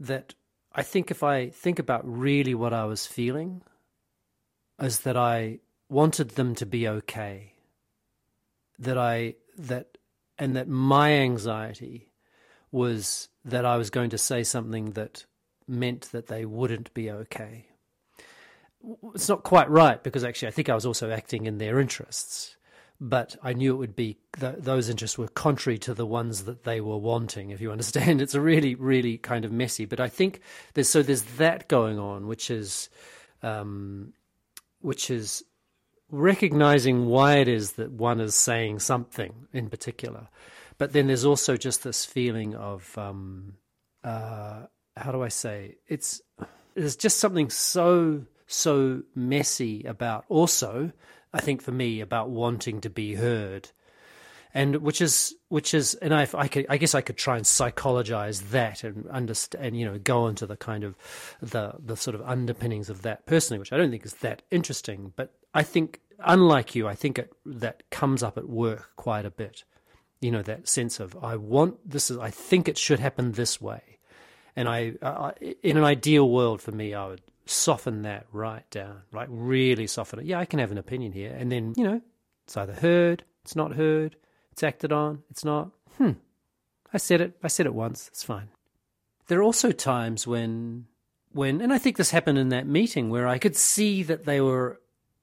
that 0.00 0.34
I 0.72 0.82
think 0.82 1.10
if 1.10 1.22
I 1.22 1.50
think 1.50 1.78
about 1.78 2.10
really 2.10 2.54
what 2.54 2.72
I 2.72 2.86
was 2.86 3.06
feeling, 3.06 3.60
is 4.80 5.00
that 5.00 5.18
I 5.18 5.58
wanted 5.90 6.30
them 6.30 6.54
to 6.54 6.64
be 6.64 6.88
okay. 6.88 7.52
That 8.78 8.96
I 8.96 9.34
that 9.58 9.98
and 10.38 10.56
that 10.56 10.68
my 10.68 11.12
anxiety 11.12 12.10
was 12.72 13.28
that 13.44 13.66
I 13.66 13.76
was 13.76 13.90
going 13.90 14.08
to 14.08 14.18
say 14.18 14.42
something 14.42 14.92
that 14.92 15.26
meant 15.68 16.12
that 16.12 16.28
they 16.28 16.46
wouldn't 16.46 16.94
be 16.94 17.10
okay. 17.10 17.66
It's 19.14 19.28
not 19.28 19.42
quite 19.42 19.68
right 19.68 20.02
because 20.02 20.24
actually 20.24 20.48
I 20.48 20.52
think 20.52 20.70
I 20.70 20.74
was 20.74 20.86
also 20.86 21.10
acting 21.10 21.44
in 21.44 21.58
their 21.58 21.78
interests 21.78 22.56
but 23.00 23.36
I 23.42 23.52
knew 23.52 23.74
it 23.74 23.78
would 23.78 23.96
be 23.96 24.18
th- 24.38 24.56
those 24.58 24.88
interests 24.88 25.18
were 25.18 25.28
contrary 25.28 25.78
to 25.78 25.94
the 25.94 26.06
ones 26.06 26.44
that 26.44 26.64
they 26.64 26.80
were 26.80 26.98
wanting. 26.98 27.50
If 27.50 27.60
you 27.60 27.72
understand, 27.72 28.22
it's 28.22 28.34
a 28.34 28.40
really, 28.40 28.74
really 28.74 29.18
kind 29.18 29.44
of 29.44 29.52
messy. 29.52 29.84
But 29.84 30.00
I 30.00 30.08
think 30.08 30.40
there's 30.74 30.88
so 30.88 31.02
there's 31.02 31.22
that 31.22 31.68
going 31.68 31.98
on, 31.98 32.26
which 32.26 32.50
is, 32.50 32.88
um, 33.42 34.12
which 34.80 35.10
is 35.10 35.44
recognizing 36.10 37.06
why 37.06 37.36
it 37.36 37.48
is 37.48 37.72
that 37.72 37.90
one 37.90 38.20
is 38.20 38.34
saying 38.34 38.78
something 38.78 39.48
in 39.52 39.68
particular. 39.68 40.28
But 40.78 40.92
then 40.92 41.06
there's 41.06 41.24
also 41.24 41.56
just 41.56 41.84
this 41.84 42.04
feeling 42.04 42.54
of, 42.54 42.96
um, 42.98 43.54
uh, 44.02 44.66
how 44.96 45.12
do 45.12 45.22
I 45.22 45.28
say? 45.28 45.76
It's 45.88 46.20
there's 46.74 46.96
just 46.96 47.18
something 47.18 47.50
so 47.50 48.24
so 48.46 49.02
messy 49.14 49.84
about 49.84 50.24
also 50.28 50.92
I 51.34 51.40
think 51.40 51.62
for 51.62 51.72
me 51.72 52.00
about 52.00 52.30
wanting 52.30 52.80
to 52.82 52.88
be 52.88 53.16
heard, 53.16 53.70
and 54.54 54.76
which 54.76 55.00
is 55.00 55.34
which 55.48 55.74
is 55.74 55.94
and 55.94 56.14
I 56.14 56.28
I, 56.32 56.46
could, 56.46 56.66
I 56.68 56.76
guess 56.76 56.94
I 56.94 57.00
could 57.00 57.16
try 57.16 57.36
and 57.36 57.44
psychologize 57.44 58.50
that 58.52 58.84
and 58.84 59.08
understand 59.08 59.66
and 59.66 59.76
you 59.78 59.84
know 59.84 59.98
go 59.98 60.28
into 60.28 60.46
the 60.46 60.56
kind 60.56 60.84
of 60.84 60.94
the 61.42 61.74
the 61.84 61.96
sort 61.96 62.14
of 62.14 62.22
underpinnings 62.22 62.88
of 62.88 63.02
that 63.02 63.26
personally, 63.26 63.58
which 63.58 63.72
I 63.72 63.76
don't 63.76 63.90
think 63.90 64.06
is 64.06 64.14
that 64.14 64.42
interesting, 64.52 65.12
but 65.16 65.34
I 65.52 65.64
think 65.64 66.00
unlike 66.20 66.76
you, 66.76 66.86
I 66.86 66.94
think 66.94 67.18
it 67.18 67.32
that 67.44 67.82
comes 67.90 68.22
up 68.22 68.38
at 68.38 68.48
work 68.48 68.92
quite 68.94 69.26
a 69.26 69.30
bit. 69.30 69.64
You 70.20 70.30
know 70.30 70.42
that 70.42 70.68
sense 70.68 71.00
of 71.00 71.16
I 71.20 71.34
want 71.34 71.90
this 71.90 72.12
is 72.12 72.16
I 72.16 72.30
think 72.30 72.68
it 72.68 72.78
should 72.78 73.00
happen 73.00 73.32
this 73.32 73.60
way, 73.60 73.98
and 74.54 74.68
I, 74.68 74.94
I 75.02 75.32
in 75.64 75.76
an 75.76 75.84
ideal 75.84 76.30
world 76.30 76.62
for 76.62 76.70
me, 76.70 76.94
I 76.94 77.08
would 77.08 77.22
soften 77.46 78.02
that 78.02 78.26
right 78.32 78.68
down, 78.70 79.02
like 79.12 79.28
really 79.30 79.86
soften 79.86 80.20
it. 80.20 80.26
Yeah, 80.26 80.38
I 80.38 80.44
can 80.44 80.58
have 80.58 80.72
an 80.72 80.78
opinion 80.78 81.12
here. 81.12 81.34
And 81.36 81.50
then, 81.50 81.74
you 81.76 81.84
know, 81.84 82.00
it's 82.44 82.56
either 82.56 82.72
heard, 82.72 83.24
it's 83.42 83.56
not 83.56 83.74
heard, 83.74 84.16
it's 84.52 84.62
acted 84.62 84.92
on, 84.92 85.22
it's 85.30 85.44
not. 85.44 85.70
Hmm, 85.98 86.12
I 86.92 86.98
said 86.98 87.20
it, 87.20 87.36
I 87.42 87.48
said 87.48 87.66
it 87.66 87.74
once, 87.74 88.08
it's 88.08 88.22
fine. 88.22 88.48
There 89.26 89.38
are 89.38 89.44
also 89.44 89.70
times 89.70 90.26
when, 90.26 90.86
when, 91.32 91.60
and 91.60 91.72
I 91.72 91.78
think 91.78 91.96
this 91.96 92.10
happened 92.10 92.38
in 92.38 92.50
that 92.50 92.66
meeting 92.66 93.10
where 93.10 93.26
I 93.26 93.38
could 93.38 93.56
see 93.56 94.02
that 94.04 94.24
they 94.24 94.40
were 94.40 94.80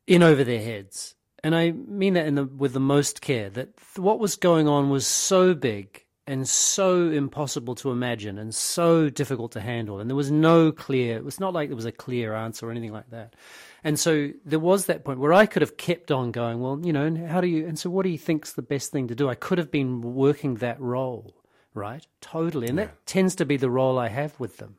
in 0.07 0.23
over 0.23 0.43
their 0.43 0.61
heads. 0.61 1.15
And 1.43 1.55
I 1.55 1.71
mean 1.71 2.13
that 2.13 2.33
the, 2.35 2.45
with 2.45 2.73
the 2.73 2.79
most 2.79 3.21
care, 3.21 3.49
that 3.51 3.69
what 3.95 4.19
was 4.19 4.35
going 4.35 4.67
on 4.67 4.89
was 4.89 5.07
so 5.07 5.53
big 5.53 6.05
and 6.31 6.47
so 6.47 7.09
impossible 7.09 7.75
to 7.75 7.91
imagine 7.91 8.37
and 8.37 8.55
so 8.55 9.09
difficult 9.09 9.51
to 9.51 9.59
handle. 9.59 9.99
And 9.99 10.09
there 10.09 10.15
was 10.15 10.31
no 10.31 10.71
clear, 10.71 11.17
it 11.17 11.25
was 11.25 11.41
not 11.41 11.53
like 11.53 11.67
there 11.67 11.75
was 11.75 11.83
a 11.83 11.91
clear 11.91 12.33
answer 12.33 12.65
or 12.65 12.71
anything 12.71 12.93
like 12.93 13.09
that. 13.09 13.35
And 13.83 13.99
so 13.99 14.29
there 14.45 14.57
was 14.57 14.85
that 14.85 15.03
point 15.03 15.19
where 15.19 15.33
I 15.33 15.45
could 15.45 15.61
have 15.61 15.75
kept 15.75 16.09
on 16.09 16.31
going, 16.31 16.61
well, 16.61 16.79
you 16.81 16.93
know, 16.93 17.03
and 17.03 17.27
how 17.27 17.41
do 17.41 17.47
you, 17.47 17.67
and 17.67 17.77
so 17.77 17.89
what 17.89 18.03
do 18.03 18.09
you 18.09 18.17
think's 18.17 18.53
the 18.53 18.61
best 18.61 18.93
thing 18.93 19.09
to 19.09 19.15
do? 19.15 19.27
I 19.27 19.35
could 19.35 19.57
have 19.57 19.71
been 19.71 20.01
working 20.15 20.55
that 20.55 20.79
role, 20.79 21.35
right? 21.73 22.07
Totally. 22.21 22.69
And 22.69 22.77
yeah. 22.77 22.85
that 22.85 23.05
tends 23.05 23.35
to 23.35 23.45
be 23.45 23.57
the 23.57 23.69
role 23.69 23.99
I 23.99 24.07
have 24.07 24.39
with 24.39 24.55
them. 24.55 24.77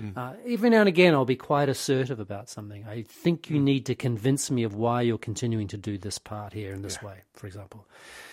Mm. 0.00 0.16
Uh, 0.16 0.34
every 0.46 0.70
now 0.70 0.78
and 0.78 0.88
again, 0.88 1.12
I'll 1.12 1.24
be 1.24 1.34
quite 1.34 1.68
assertive 1.68 2.20
about 2.20 2.48
something. 2.48 2.86
I 2.86 3.02
think 3.02 3.50
you 3.50 3.58
mm. 3.58 3.64
need 3.64 3.86
to 3.86 3.96
convince 3.96 4.48
me 4.48 4.62
of 4.62 4.76
why 4.76 5.02
you're 5.02 5.18
continuing 5.18 5.66
to 5.68 5.76
do 5.76 5.98
this 5.98 6.18
part 6.18 6.52
here 6.52 6.72
in 6.72 6.82
this 6.82 6.98
yeah. 7.02 7.08
way, 7.08 7.16
for 7.34 7.48
example. 7.48 7.84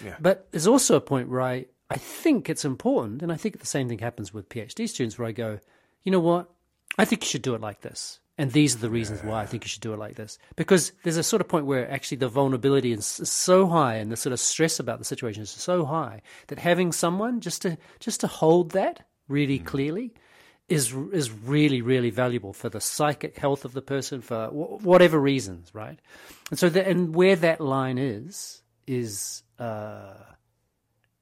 Yeah. 0.03 0.15
But 0.19 0.47
there's 0.51 0.67
also 0.67 0.95
a 0.95 1.01
point 1.01 1.27
where 1.27 1.41
I, 1.41 1.65
I 1.89 1.97
think 1.97 2.49
it's 2.49 2.65
important, 2.65 3.21
and 3.21 3.31
I 3.31 3.37
think 3.37 3.59
the 3.59 3.65
same 3.65 3.87
thing 3.87 3.99
happens 3.99 4.33
with 4.33 4.49
PhD 4.49 4.89
students 4.89 5.19
where 5.19 5.27
I 5.27 5.31
go, 5.31 5.59
you 6.03 6.11
know 6.11 6.19
what? 6.19 6.49
I 6.97 7.05
think 7.05 7.23
you 7.23 7.27
should 7.27 7.41
do 7.41 7.55
it 7.55 7.61
like 7.61 7.81
this. 7.81 8.19
And 8.37 8.51
these 8.51 8.75
are 8.75 8.79
the 8.79 8.89
reasons 8.89 9.23
why 9.23 9.41
I 9.41 9.45
think 9.45 9.63
you 9.63 9.69
should 9.69 9.81
do 9.81 9.93
it 9.93 9.99
like 9.99 10.15
this. 10.15 10.37
Because 10.57 10.91
there's 11.03 11.15
a 11.15 11.23
sort 11.23 11.41
of 11.41 11.47
point 11.47 11.65
where 11.65 11.89
actually 11.89 12.17
the 12.17 12.27
vulnerability 12.27 12.91
is 12.91 13.05
so 13.05 13.67
high 13.67 13.95
and 13.95 14.11
the 14.11 14.17
sort 14.17 14.33
of 14.33 14.41
stress 14.41 14.77
about 14.77 14.99
the 14.99 15.05
situation 15.05 15.43
is 15.43 15.49
so 15.49 15.85
high 15.85 16.21
that 16.47 16.59
having 16.59 16.91
someone 16.91 17.39
just 17.39 17.61
to 17.61 17.77
just 18.01 18.19
to 18.21 18.27
hold 18.27 18.71
that 18.71 19.07
really 19.29 19.57
mm. 19.57 19.65
clearly 19.65 20.13
is 20.67 20.93
is 21.13 21.31
really 21.31 21.81
really 21.81 22.09
valuable 22.09 22.51
for 22.51 22.67
the 22.67 22.81
psychic 22.81 23.37
health 23.37 23.63
of 23.63 23.71
the 23.71 23.81
person 23.81 24.19
for 24.19 24.47
wh- 24.47 24.83
whatever 24.83 25.17
reasons, 25.17 25.73
right? 25.73 25.99
And 26.49 26.59
so, 26.59 26.67
the, 26.67 26.85
and 26.85 27.15
where 27.15 27.37
that 27.37 27.61
line 27.61 27.97
is 27.97 28.63
is. 28.85 29.43
Uh, 29.57 30.15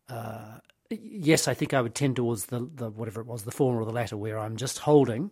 uh, 0.10 0.60
yes, 0.90 1.48
I 1.48 1.54
think 1.54 1.74
I 1.74 1.82
would 1.82 1.96
tend 1.96 2.16
towards 2.16 2.48
the, 2.48 2.70
the 2.74 2.90
whatever 2.90 3.22
it 3.22 3.28
was, 3.28 3.44
the 3.44 3.52
former 3.52 3.82
or 3.82 3.86
the 3.86 3.92
latter, 3.92 4.18
where 4.18 4.40
I'm 4.40 4.58
just 4.58 4.80
holding. 4.80 5.32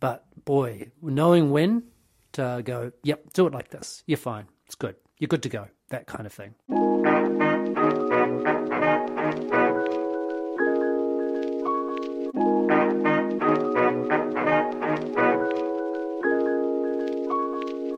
But 0.00 0.24
boy, 0.44 0.90
knowing 1.00 1.50
when 1.50 1.84
to 2.32 2.62
go, 2.64 2.92
yep, 3.02 3.32
do 3.32 3.46
it 3.46 3.52
like 3.52 3.68
this. 3.68 4.02
You're 4.06 4.18
fine. 4.18 4.46
It's 4.66 4.74
good. 4.74 4.96
You're 5.18 5.28
good 5.28 5.42
to 5.44 5.48
go. 5.48 5.68
That 5.90 6.06
kind 6.06 6.26
of 6.26 6.32
thing. 6.32 6.54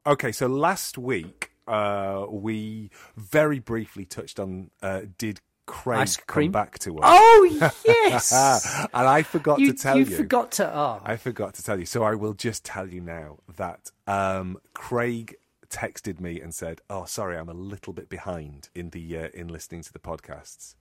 Okay, 0.07 0.33
so 0.33 0.47
last 0.47 0.99
week 0.99 1.53
uh, 1.67 2.27
we 2.29 2.91
very 3.17 3.59
briefly 3.59 4.05
touched 4.05 4.39
on 4.39 4.71
uh, 4.83 5.03
did 5.17 5.41
Craig 5.67 6.01
Ice 6.01 6.17
come 6.17 6.51
back 6.51 6.79
to 6.81 6.99
us? 6.99 7.05
Oh 7.05 7.73
yes, 7.85 8.33
and 8.33 8.89
I 9.09 9.23
forgot 9.23 9.59
you, 9.59 9.73
to 9.73 9.79
tell 9.83 9.99
you 9.99 10.05
you. 10.05 10.17
forgot 10.17 10.53
to. 10.53 10.77
Oh, 10.77 11.01
I 11.05 11.17
forgot 11.17 11.55
to 11.55 11.63
tell 11.63 11.79
you. 11.79 11.87
So 11.87 12.03
I 12.03 12.15
will 12.15 12.35
just 12.35 12.65
tell 12.65 12.87
you 12.89 13.01
now 13.01 13.39
that 13.57 13.91
um, 14.07 14.59
Craig 14.75 15.37
texted 15.71 16.21
me 16.21 16.41
and 16.41 16.55
said, 16.55 16.81
"Oh, 16.91 17.05
sorry, 17.05 17.37
I'm 17.37 17.49
a 17.49 17.55
little 17.55 17.93
bit 17.93 18.09
behind 18.09 18.69
in 18.75 18.91
the 18.91 19.19
uh, 19.19 19.29
in 19.33 19.49
listening 19.49 19.83
to 19.83 19.93
the 19.93 19.99
podcasts." 19.99 20.75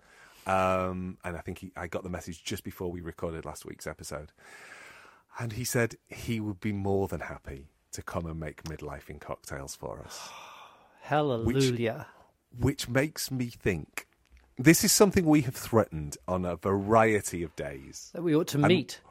Um, 0.45 1.17
and 1.23 1.37
I 1.37 1.39
think 1.39 1.59
he, 1.59 1.71
I 1.75 1.87
got 1.87 2.03
the 2.03 2.09
message 2.09 2.43
just 2.43 2.63
before 2.63 2.91
we 2.91 2.99
recorded 3.01 3.45
last 3.45 3.65
week's 3.65 3.87
episode. 3.87 4.31
And 5.39 5.53
he 5.53 5.63
said 5.63 5.95
he 6.09 6.39
would 6.39 6.59
be 6.59 6.73
more 6.73 7.07
than 7.07 7.21
happy 7.21 7.69
to 7.93 8.01
come 8.01 8.25
and 8.25 8.39
make 8.39 8.63
Midlifing 8.63 9.19
cocktails 9.19 9.75
for 9.75 10.01
us, 10.01 10.29
hallelujah! 11.01 12.07
which 12.59 12.89
makes 12.89 13.31
me 13.31 13.47
think 13.47 14.07
this 14.57 14.83
is 14.83 14.91
something 14.91 15.25
we 15.25 15.41
have 15.41 15.55
threatened 15.55 16.17
on 16.27 16.45
a 16.45 16.55
variety 16.55 17.43
of 17.43 17.55
days. 17.55 18.11
that 18.13 18.21
we 18.23 18.35
ought 18.35 18.47
to 18.47 18.57
meet. 18.57 19.01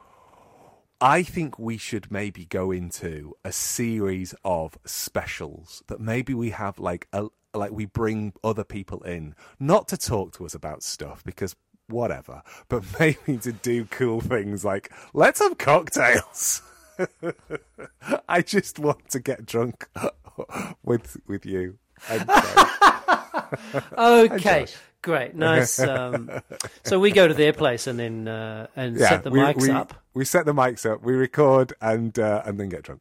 I 1.00 1.24
think 1.24 1.58
we 1.58 1.78
should 1.78 2.12
maybe 2.12 2.44
go 2.44 2.70
into 2.70 3.34
a 3.44 3.50
series 3.50 4.36
of 4.44 4.78
specials 4.84 5.82
that 5.88 6.00
maybe 6.00 6.32
we 6.32 6.50
have 6.50 6.78
like 6.78 7.08
a 7.12 7.26
like 7.54 7.72
we 7.72 7.86
bring 7.86 8.32
other 8.44 8.62
people 8.64 9.02
in 9.02 9.34
not 9.58 9.88
to 9.88 9.96
talk 9.96 10.32
to 10.34 10.46
us 10.46 10.54
about 10.54 10.82
stuff 10.82 11.24
because 11.24 11.56
whatever, 11.88 12.42
but 12.68 12.84
maybe 13.00 13.36
to 13.38 13.52
do 13.52 13.84
cool 13.86 14.20
things 14.20 14.64
like 14.64 14.92
let's 15.12 15.40
have 15.40 15.58
cocktails. 15.58 16.62
I 18.28 18.42
just 18.42 18.78
want 18.78 19.08
to 19.10 19.18
get 19.18 19.44
drunk 19.44 19.88
with 20.84 21.16
with 21.26 21.44
you. 21.44 21.78
Okay, 23.98 24.66
great, 25.00 25.34
nice. 25.34 25.78
Um, 25.80 26.30
so 26.84 27.00
we 27.00 27.10
go 27.10 27.26
to 27.26 27.34
their 27.34 27.52
place 27.52 27.86
and 27.86 27.98
then 27.98 28.28
uh, 28.28 28.66
and 28.76 28.98
set 28.98 29.24
the 29.24 29.30
we, 29.30 29.38
mics 29.40 29.62
we, 29.62 29.70
up. 29.70 29.94
We 30.14 30.24
set 30.24 30.44
the 30.46 30.52
mics 30.52 30.90
up, 30.90 31.02
we 31.02 31.14
record, 31.14 31.72
and 31.80 32.18
uh, 32.18 32.42
and 32.44 32.58
then 32.60 32.68
get 32.68 32.82
drunk. 32.82 33.00